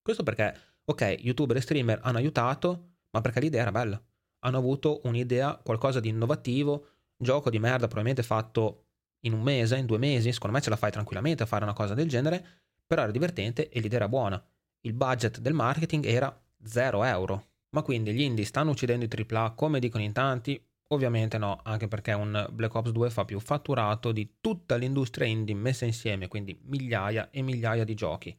Questo 0.00 0.22
perché, 0.22 0.56
ok, 0.84 1.16
youtuber 1.20 1.56
e 1.56 1.60
streamer 1.60 1.98
hanno 2.02 2.18
aiutato, 2.18 2.90
ma 3.10 3.20
perché 3.20 3.40
l'idea 3.40 3.62
era 3.62 3.72
bella. 3.72 4.00
Hanno 4.40 4.58
avuto 4.58 5.00
un'idea, 5.04 5.56
qualcosa 5.56 5.98
di 5.98 6.10
innovativo, 6.10 6.86
gioco 7.16 7.50
di 7.50 7.58
merda 7.58 7.86
probabilmente 7.86 8.22
fatto 8.22 8.83
in 9.24 9.32
un 9.32 9.42
mese, 9.42 9.76
in 9.76 9.86
due 9.86 9.98
mesi, 9.98 10.32
secondo 10.32 10.56
me 10.56 10.62
ce 10.62 10.70
la 10.70 10.76
fai 10.76 10.90
tranquillamente 10.90 11.42
a 11.42 11.46
fare 11.46 11.64
una 11.64 11.72
cosa 11.72 11.94
del 11.94 12.08
genere, 12.08 12.44
però 12.86 13.02
era 13.02 13.10
divertente 13.10 13.68
e 13.68 13.80
l'idea 13.80 13.98
era 13.98 14.08
buona. 14.08 14.42
Il 14.80 14.92
budget 14.92 15.38
del 15.38 15.54
marketing 15.54 16.04
era 16.04 16.42
0 16.62 17.04
euro. 17.04 17.48
Ma 17.70 17.82
quindi 17.82 18.12
gli 18.12 18.20
indie 18.20 18.44
stanno 18.44 18.70
uccidendo 18.70 19.04
i 19.04 19.08
AAA 19.08 19.52
come 19.52 19.80
dicono 19.80 20.04
in 20.04 20.12
tanti? 20.12 20.62
Ovviamente 20.88 21.38
no, 21.38 21.60
anche 21.64 21.88
perché 21.88 22.12
un 22.12 22.46
Black 22.52 22.74
Ops 22.74 22.90
2 22.90 23.10
fa 23.10 23.24
più 23.24 23.40
fatturato 23.40 24.12
di 24.12 24.36
tutta 24.40 24.76
l'industria 24.76 25.26
indie 25.26 25.54
messa 25.54 25.84
insieme, 25.84 26.28
quindi 26.28 26.56
migliaia 26.64 27.30
e 27.30 27.42
migliaia 27.42 27.84
di 27.84 27.94
giochi. 27.94 28.38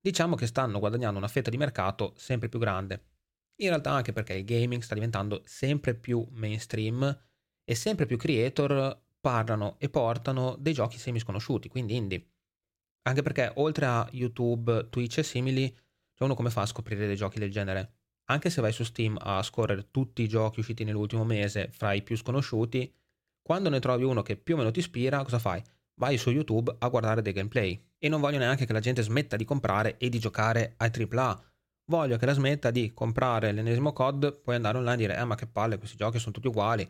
Diciamo 0.00 0.34
che 0.34 0.46
stanno 0.46 0.78
guadagnando 0.78 1.18
una 1.18 1.28
fetta 1.28 1.50
di 1.50 1.56
mercato 1.56 2.14
sempre 2.16 2.48
più 2.48 2.58
grande. 2.58 3.04
In 3.60 3.68
realtà 3.68 3.90
anche 3.90 4.12
perché 4.12 4.34
il 4.34 4.44
gaming 4.44 4.82
sta 4.82 4.94
diventando 4.94 5.42
sempre 5.44 5.94
più 5.94 6.26
mainstream 6.30 7.22
e 7.64 7.74
sempre 7.74 8.06
più 8.06 8.16
creator 8.16 9.06
parlano 9.20 9.76
e 9.78 9.88
portano 9.88 10.56
dei 10.58 10.72
giochi 10.72 10.98
semi 10.98 11.18
sconosciuti, 11.18 11.68
quindi 11.68 11.96
indie. 11.96 12.26
Anche 13.02 13.22
perché 13.22 13.52
oltre 13.56 13.86
a 13.86 14.08
YouTube, 14.12 14.88
Twitch 14.90 15.18
e 15.18 15.22
simili, 15.22 15.68
cioè 15.70 16.26
uno 16.26 16.34
come 16.34 16.50
fa 16.50 16.62
a 16.62 16.66
scoprire 16.66 17.06
dei 17.06 17.16
giochi 17.16 17.38
del 17.38 17.50
genere? 17.50 17.92
Anche 18.30 18.50
se 18.50 18.60
vai 18.60 18.72
su 18.72 18.84
Steam 18.84 19.16
a 19.18 19.42
scorrere 19.42 19.90
tutti 19.90 20.22
i 20.22 20.28
giochi 20.28 20.60
usciti 20.60 20.84
nell'ultimo 20.84 21.24
mese 21.24 21.70
fra 21.72 21.94
i 21.94 22.02
più 22.02 22.16
sconosciuti, 22.16 22.92
quando 23.40 23.70
ne 23.70 23.80
trovi 23.80 24.04
uno 24.04 24.20
che 24.20 24.36
più 24.36 24.54
o 24.54 24.58
meno 24.58 24.70
ti 24.70 24.80
ispira, 24.80 25.22
cosa 25.22 25.38
fai? 25.38 25.62
Vai 25.94 26.18
su 26.18 26.30
YouTube 26.30 26.74
a 26.78 26.88
guardare 26.88 27.22
dei 27.22 27.32
gameplay. 27.32 27.82
E 27.96 28.08
non 28.10 28.20
voglio 28.20 28.36
neanche 28.36 28.66
che 28.66 28.72
la 28.74 28.80
gente 28.80 29.00
smetta 29.00 29.36
di 29.36 29.44
comprare 29.44 29.96
e 29.96 30.10
di 30.10 30.18
giocare 30.18 30.74
ai 30.76 30.90
AAA. 30.90 31.42
Voglio 31.86 32.18
che 32.18 32.26
la 32.26 32.34
smetta 32.34 32.70
di 32.70 32.92
comprare 32.92 33.52
l'ennesimo 33.52 33.94
COD, 33.94 34.40
poi 34.42 34.56
andare 34.56 34.76
online 34.76 35.02
e 35.02 35.06
dire, 35.06 35.18
eh 35.18 35.24
ma 35.24 35.34
che 35.34 35.46
palle, 35.46 35.78
questi 35.78 35.96
giochi 35.96 36.18
sono 36.18 36.32
tutti 36.32 36.48
uguali. 36.48 36.86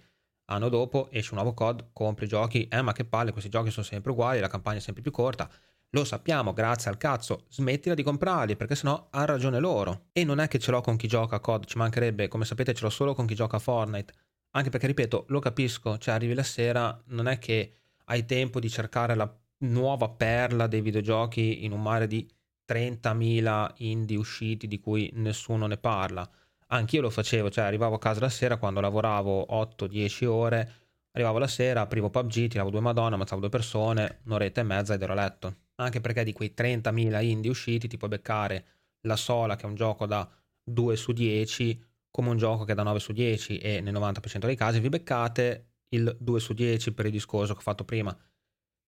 Anno 0.50 0.70
dopo 0.70 1.08
esce 1.10 1.34
un 1.34 1.40
nuovo 1.40 1.52
COD, 1.52 1.90
compri 1.92 2.24
i 2.24 2.28
giochi, 2.28 2.68
eh 2.68 2.80
ma 2.80 2.92
che 2.92 3.04
palle, 3.04 3.32
questi 3.32 3.50
giochi 3.50 3.70
sono 3.70 3.84
sempre 3.84 4.12
uguali, 4.12 4.40
la 4.40 4.48
campagna 4.48 4.78
è 4.78 4.80
sempre 4.80 5.02
più 5.02 5.10
corta. 5.10 5.50
Lo 5.90 6.04
sappiamo, 6.04 6.54
grazie 6.54 6.90
al 6.90 6.96
cazzo, 6.96 7.44
smettila 7.48 7.94
di 7.94 8.02
comprarli 8.02 8.56
perché 8.56 8.74
sennò 8.74 9.08
ha 9.10 9.24
ragione 9.26 9.58
loro. 9.58 10.06
E 10.12 10.24
non 10.24 10.38
è 10.38 10.48
che 10.48 10.58
ce 10.58 10.70
l'ho 10.70 10.80
con 10.80 10.96
chi 10.96 11.06
gioca 11.06 11.36
a 11.36 11.40
COD, 11.40 11.66
ci 11.66 11.76
mancherebbe, 11.76 12.28
come 12.28 12.46
sapete 12.46 12.72
ce 12.72 12.84
l'ho 12.84 12.90
solo 12.90 13.14
con 13.14 13.26
chi 13.26 13.34
gioca 13.34 13.56
a 13.56 13.60
Fortnite. 13.60 14.14
Anche 14.52 14.70
perché, 14.70 14.86
ripeto, 14.86 15.26
lo 15.28 15.38
capisco, 15.38 15.98
cioè 15.98 16.14
arrivi 16.14 16.32
la 16.32 16.42
sera, 16.42 16.98
non 17.08 17.26
è 17.26 17.38
che 17.38 17.72
hai 18.06 18.24
tempo 18.24 18.58
di 18.58 18.70
cercare 18.70 19.14
la 19.14 19.30
nuova 19.58 20.08
perla 20.08 20.66
dei 20.66 20.80
videogiochi 20.80 21.64
in 21.64 21.72
un 21.72 21.82
mare 21.82 22.06
di 22.06 22.26
30.000 22.66 23.72
indie 23.78 24.16
usciti 24.16 24.66
di 24.66 24.80
cui 24.80 25.10
nessuno 25.14 25.66
ne 25.66 25.76
parla. 25.76 26.28
Anch'io 26.70 27.00
lo 27.00 27.10
facevo, 27.10 27.50
cioè 27.50 27.64
arrivavo 27.64 27.94
a 27.94 27.98
casa 27.98 28.20
la 28.20 28.28
sera 28.28 28.58
quando 28.58 28.80
lavoravo 28.80 29.46
8-10 29.50 30.26
ore, 30.26 30.72
arrivavo 31.12 31.38
la 31.38 31.46
sera, 31.46 31.80
aprivo 31.80 32.10
PUBG, 32.10 32.48
tiravo 32.48 32.70
due 32.70 32.80
madonna, 32.80 33.14
ammazzavo 33.14 33.40
due 33.40 33.50
persone, 33.50 34.20
un'oretta 34.24 34.60
e 34.60 34.64
mezza 34.64 34.94
ed 34.94 35.02
ero 35.02 35.12
a 35.12 35.16
letto. 35.16 35.56
Anche 35.76 36.00
perché 36.00 36.24
di 36.24 36.32
quei 36.32 36.52
30.000 36.56 37.22
indie 37.22 37.50
usciti 37.50 37.88
ti 37.88 37.96
puoi 37.96 38.10
beccare 38.10 38.66
la 39.02 39.16
Sola 39.16 39.56
che 39.56 39.62
è 39.62 39.66
un 39.66 39.76
gioco 39.76 40.06
da 40.06 40.28
2 40.62 40.96
su 40.96 41.12
10 41.12 41.84
come 42.10 42.30
un 42.30 42.36
gioco 42.36 42.64
che 42.64 42.72
è 42.72 42.74
da 42.74 42.82
9 42.82 42.98
su 42.98 43.12
10 43.12 43.58
e 43.58 43.80
nel 43.80 43.94
90% 43.94 44.38
dei 44.40 44.56
casi 44.56 44.80
vi 44.80 44.88
beccate 44.88 45.66
il 45.90 46.14
2 46.18 46.40
su 46.40 46.52
10 46.52 46.92
per 46.92 47.06
il 47.06 47.12
discorso 47.12 47.52
che 47.52 47.60
ho 47.60 47.62
fatto 47.62 47.84
prima 47.84 48.14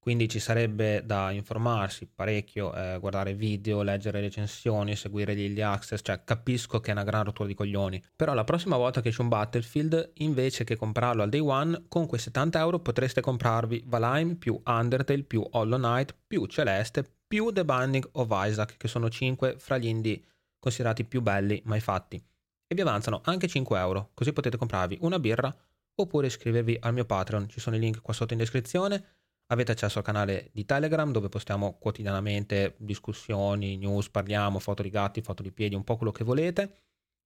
quindi 0.01 0.31
ci 0.31 0.41
sarebbe 0.41 1.05
da 1.05 1.31
informarsi 1.31 2.11
parecchio, 2.13 2.75
eh, 2.75 2.97
guardare 2.99 3.35
video, 3.35 3.83
leggere 3.83 4.21
recensioni, 4.21 4.97
seguire 4.97 5.37
gli 5.37 5.61
access, 5.61 6.01
cioè 6.03 6.25
capisco 6.25 6.81
che 6.81 6.89
è 6.89 6.93
una 6.93 7.05
gran 7.05 7.25
rottura 7.25 7.47
di 7.47 7.55
coglioni. 7.55 8.03
Però 8.17 8.33
la 8.33 8.45
prossima 8.45 8.79
volta 8.79 9.03
che 9.03 9.11
c'è 9.11 9.21
un 9.21 9.29
Battlefield, 9.29 10.13
invece 10.15 10.65
che 10.65 10.77
comprarlo 10.77 11.23
al 11.23 11.29
day 11.29 11.41
one, 11.41 11.85
con 11.89 12.07
quei 12.07 12.19
70 12.19 12.59
euro 12.59 12.79
potreste 12.79 13.21
comprarvi 13.21 13.85
Valheim 13.87 14.37
più 14.37 14.59
Undertale 14.65 15.23
più 15.23 15.47
Hollow 15.51 15.79
Knight 15.79 16.17
più 16.27 16.47
Celeste 16.47 17.05
più 17.29 17.53
The 17.53 17.65
Binding 17.67 18.09
of 18.13 18.29
Isaac, 18.31 18.79
che 18.79 18.89
sono 18.89 19.11
5 19.11 19.57
fra 19.59 19.77
gli 19.77 19.87
indie 19.87 20.23
considerati 20.59 21.05
più 21.05 21.21
belli 21.21 21.61
mai 21.67 21.81
fatti. 21.81 22.17
E 22.17 22.75
vi 22.75 22.81
avanzano 22.81 23.21
anche 23.25 23.49
5 23.49 23.79
euro, 23.79 24.11
così 24.15 24.33
potete 24.33 24.57
comprarvi 24.57 24.99
una 25.03 25.19
birra 25.19 25.55
oppure 25.95 26.29
iscrivervi 26.29 26.79
al 26.81 26.95
mio 26.95 27.05
Patreon, 27.05 27.49
ci 27.49 27.61
sono 27.61 27.77
i 27.77 27.79
link 27.79 28.01
qua 28.01 28.15
sotto 28.15 28.33
in 28.33 28.39
descrizione 28.39 29.20
Avete 29.53 29.73
accesso 29.73 29.99
al 29.99 30.05
canale 30.05 30.51
di 30.53 30.65
Telegram 30.65 31.11
dove 31.11 31.29
postiamo 31.29 31.77
quotidianamente 31.81 32.77
discussioni, 32.79 33.77
news, 33.77 34.09
parliamo, 34.09 34.61
foto 34.61 34.83
di 34.83 34.91
gatti, 34.91 35.23
foto 35.23 35.43
di 35.43 35.51
piedi, 35.51 35.75
un 35.75 35.83
po' 35.83 35.97
quello 35.97 36.13
che 36.13 36.23
volete. 36.23 36.83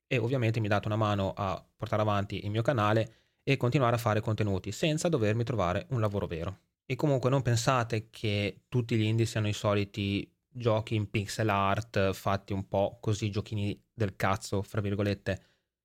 E 0.06 0.16
ovviamente 0.16 0.58
mi 0.58 0.68
date 0.68 0.86
una 0.86 0.96
mano 0.96 1.34
a 1.36 1.62
portare 1.76 2.00
avanti 2.00 2.42
il 2.44 2.50
mio 2.50 2.62
canale 2.62 3.14
e 3.42 3.58
continuare 3.58 3.96
a 3.96 3.98
fare 3.98 4.22
contenuti 4.22 4.72
senza 4.72 5.10
dovermi 5.10 5.44
trovare 5.44 5.86
un 5.90 6.00
lavoro 6.00 6.26
vero. 6.26 6.60
E 6.86 6.96
comunque 6.96 7.28
non 7.28 7.42
pensate 7.42 8.08
che 8.08 8.62
tutti 8.68 8.96
gli 8.96 9.02
indie 9.02 9.26
siano 9.26 9.48
i 9.48 9.52
soliti 9.52 10.26
giochi 10.48 10.94
in 10.94 11.10
pixel 11.10 11.50
art 11.50 12.12
fatti 12.12 12.54
un 12.54 12.66
po' 12.68 12.96
così 13.00 13.30
giochini 13.30 13.78
del 13.92 14.16
cazzo, 14.16 14.62
fra 14.62 14.80
virgolette. 14.80 15.42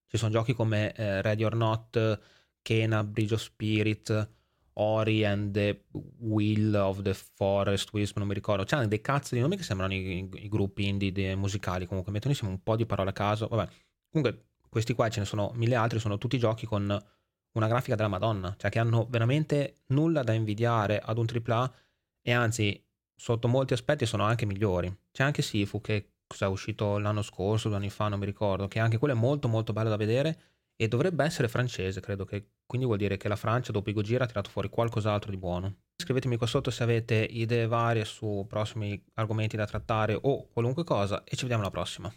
Ci 0.07 0.17
sono 0.17 0.31
giochi 0.31 0.53
come 0.53 0.93
eh, 0.93 1.21
Ready 1.21 1.43
or 1.43 1.55
Not, 1.55 2.19
Kena, 2.61 3.03
Bridge 3.03 3.33
of 3.33 3.41
Spirit, 3.41 4.37
Ori 4.81 5.25
and 5.25 5.51
the 5.51 5.85
Will 6.19 6.73
of 6.75 7.01
the 7.01 7.13
Forest 7.13 7.91
Wisp, 7.91 8.17
non 8.17 8.27
mi 8.27 8.33
ricordo. 8.33 8.63
C'hanno 8.63 8.87
dei 8.87 9.01
cazzo 9.01 9.35
di 9.35 9.41
nomi 9.41 9.57
che 9.57 9.63
sembrano 9.63 9.93
i, 9.93 10.29
i 10.33 10.47
gruppi 10.47 10.87
indie 10.87 11.35
musicali, 11.35 11.85
comunque 11.85 12.11
mettono 12.11 12.31
insieme 12.31 12.53
un 12.53 12.63
po' 12.63 12.75
di 12.75 12.85
parole 12.85 13.09
a 13.09 13.13
caso. 13.13 13.47
Vabbè, 13.47 13.69
comunque 14.09 14.45
questi 14.69 14.93
qua 14.93 15.09
ce 15.09 15.19
ne 15.19 15.25
sono 15.25 15.51
mille 15.55 15.75
altri, 15.75 15.99
sono 15.99 16.17
tutti 16.17 16.37
giochi 16.37 16.65
con 16.65 17.03
una 17.51 17.67
grafica 17.67 17.95
della 17.95 18.07
Madonna, 18.07 18.55
cioè 18.57 18.69
che 18.69 18.79
hanno 18.79 19.07
veramente 19.09 19.81
nulla 19.87 20.23
da 20.23 20.33
invidiare 20.33 20.99
ad 20.99 21.17
un 21.17 21.25
AAA 21.25 21.73
e 22.21 22.31
anzi 22.31 22.81
sotto 23.15 23.47
molti 23.47 23.73
aspetti 23.73 24.05
sono 24.05 24.23
anche 24.23 24.45
migliori. 24.45 24.95
C'è 25.11 25.23
anche 25.23 25.41
Sifu 25.41 25.81
che 25.81 26.11
è 26.37 26.45
uscito 26.45 26.99
l'anno 26.99 27.21
scorso, 27.21 27.67
due 27.67 27.77
anni 27.77 27.89
fa, 27.89 28.07
non 28.07 28.19
mi 28.19 28.25
ricordo, 28.25 28.67
che 28.67 28.79
anche 28.79 28.97
quello 28.97 29.13
è 29.13 29.17
molto 29.17 29.47
molto 29.47 29.73
bello 29.73 29.89
da 29.89 29.97
vedere 29.97 30.39
e 30.81 30.87
dovrebbe 30.87 31.25
essere 31.25 31.49
francese, 31.49 31.99
credo 31.99 32.23
che 32.23 32.51
quindi 32.65 32.87
vuol 32.87 32.99
dire 32.99 33.17
che 33.17 33.27
la 33.27 33.35
Francia 33.35 33.73
dopo 33.73 33.89
i 33.89 33.93
Gojira 33.93 34.23
ha 34.23 34.27
tirato 34.27 34.49
fuori 34.49 34.69
qualcos'altro 34.69 35.29
di 35.29 35.35
buono. 35.35 35.75
Scrivetemi 36.01 36.37
qua 36.37 36.47
sotto 36.47 36.71
se 36.71 36.83
avete 36.83 37.15
idee 37.15 37.67
varie 37.67 38.05
su 38.05 38.45
prossimi 38.47 39.03
argomenti 39.15 39.57
da 39.57 39.65
trattare 39.65 40.17
o 40.19 40.47
qualunque 40.47 40.85
cosa 40.85 41.25
e 41.25 41.35
ci 41.35 41.41
vediamo 41.41 41.63
alla 41.63 41.71
prossima. 41.71 42.09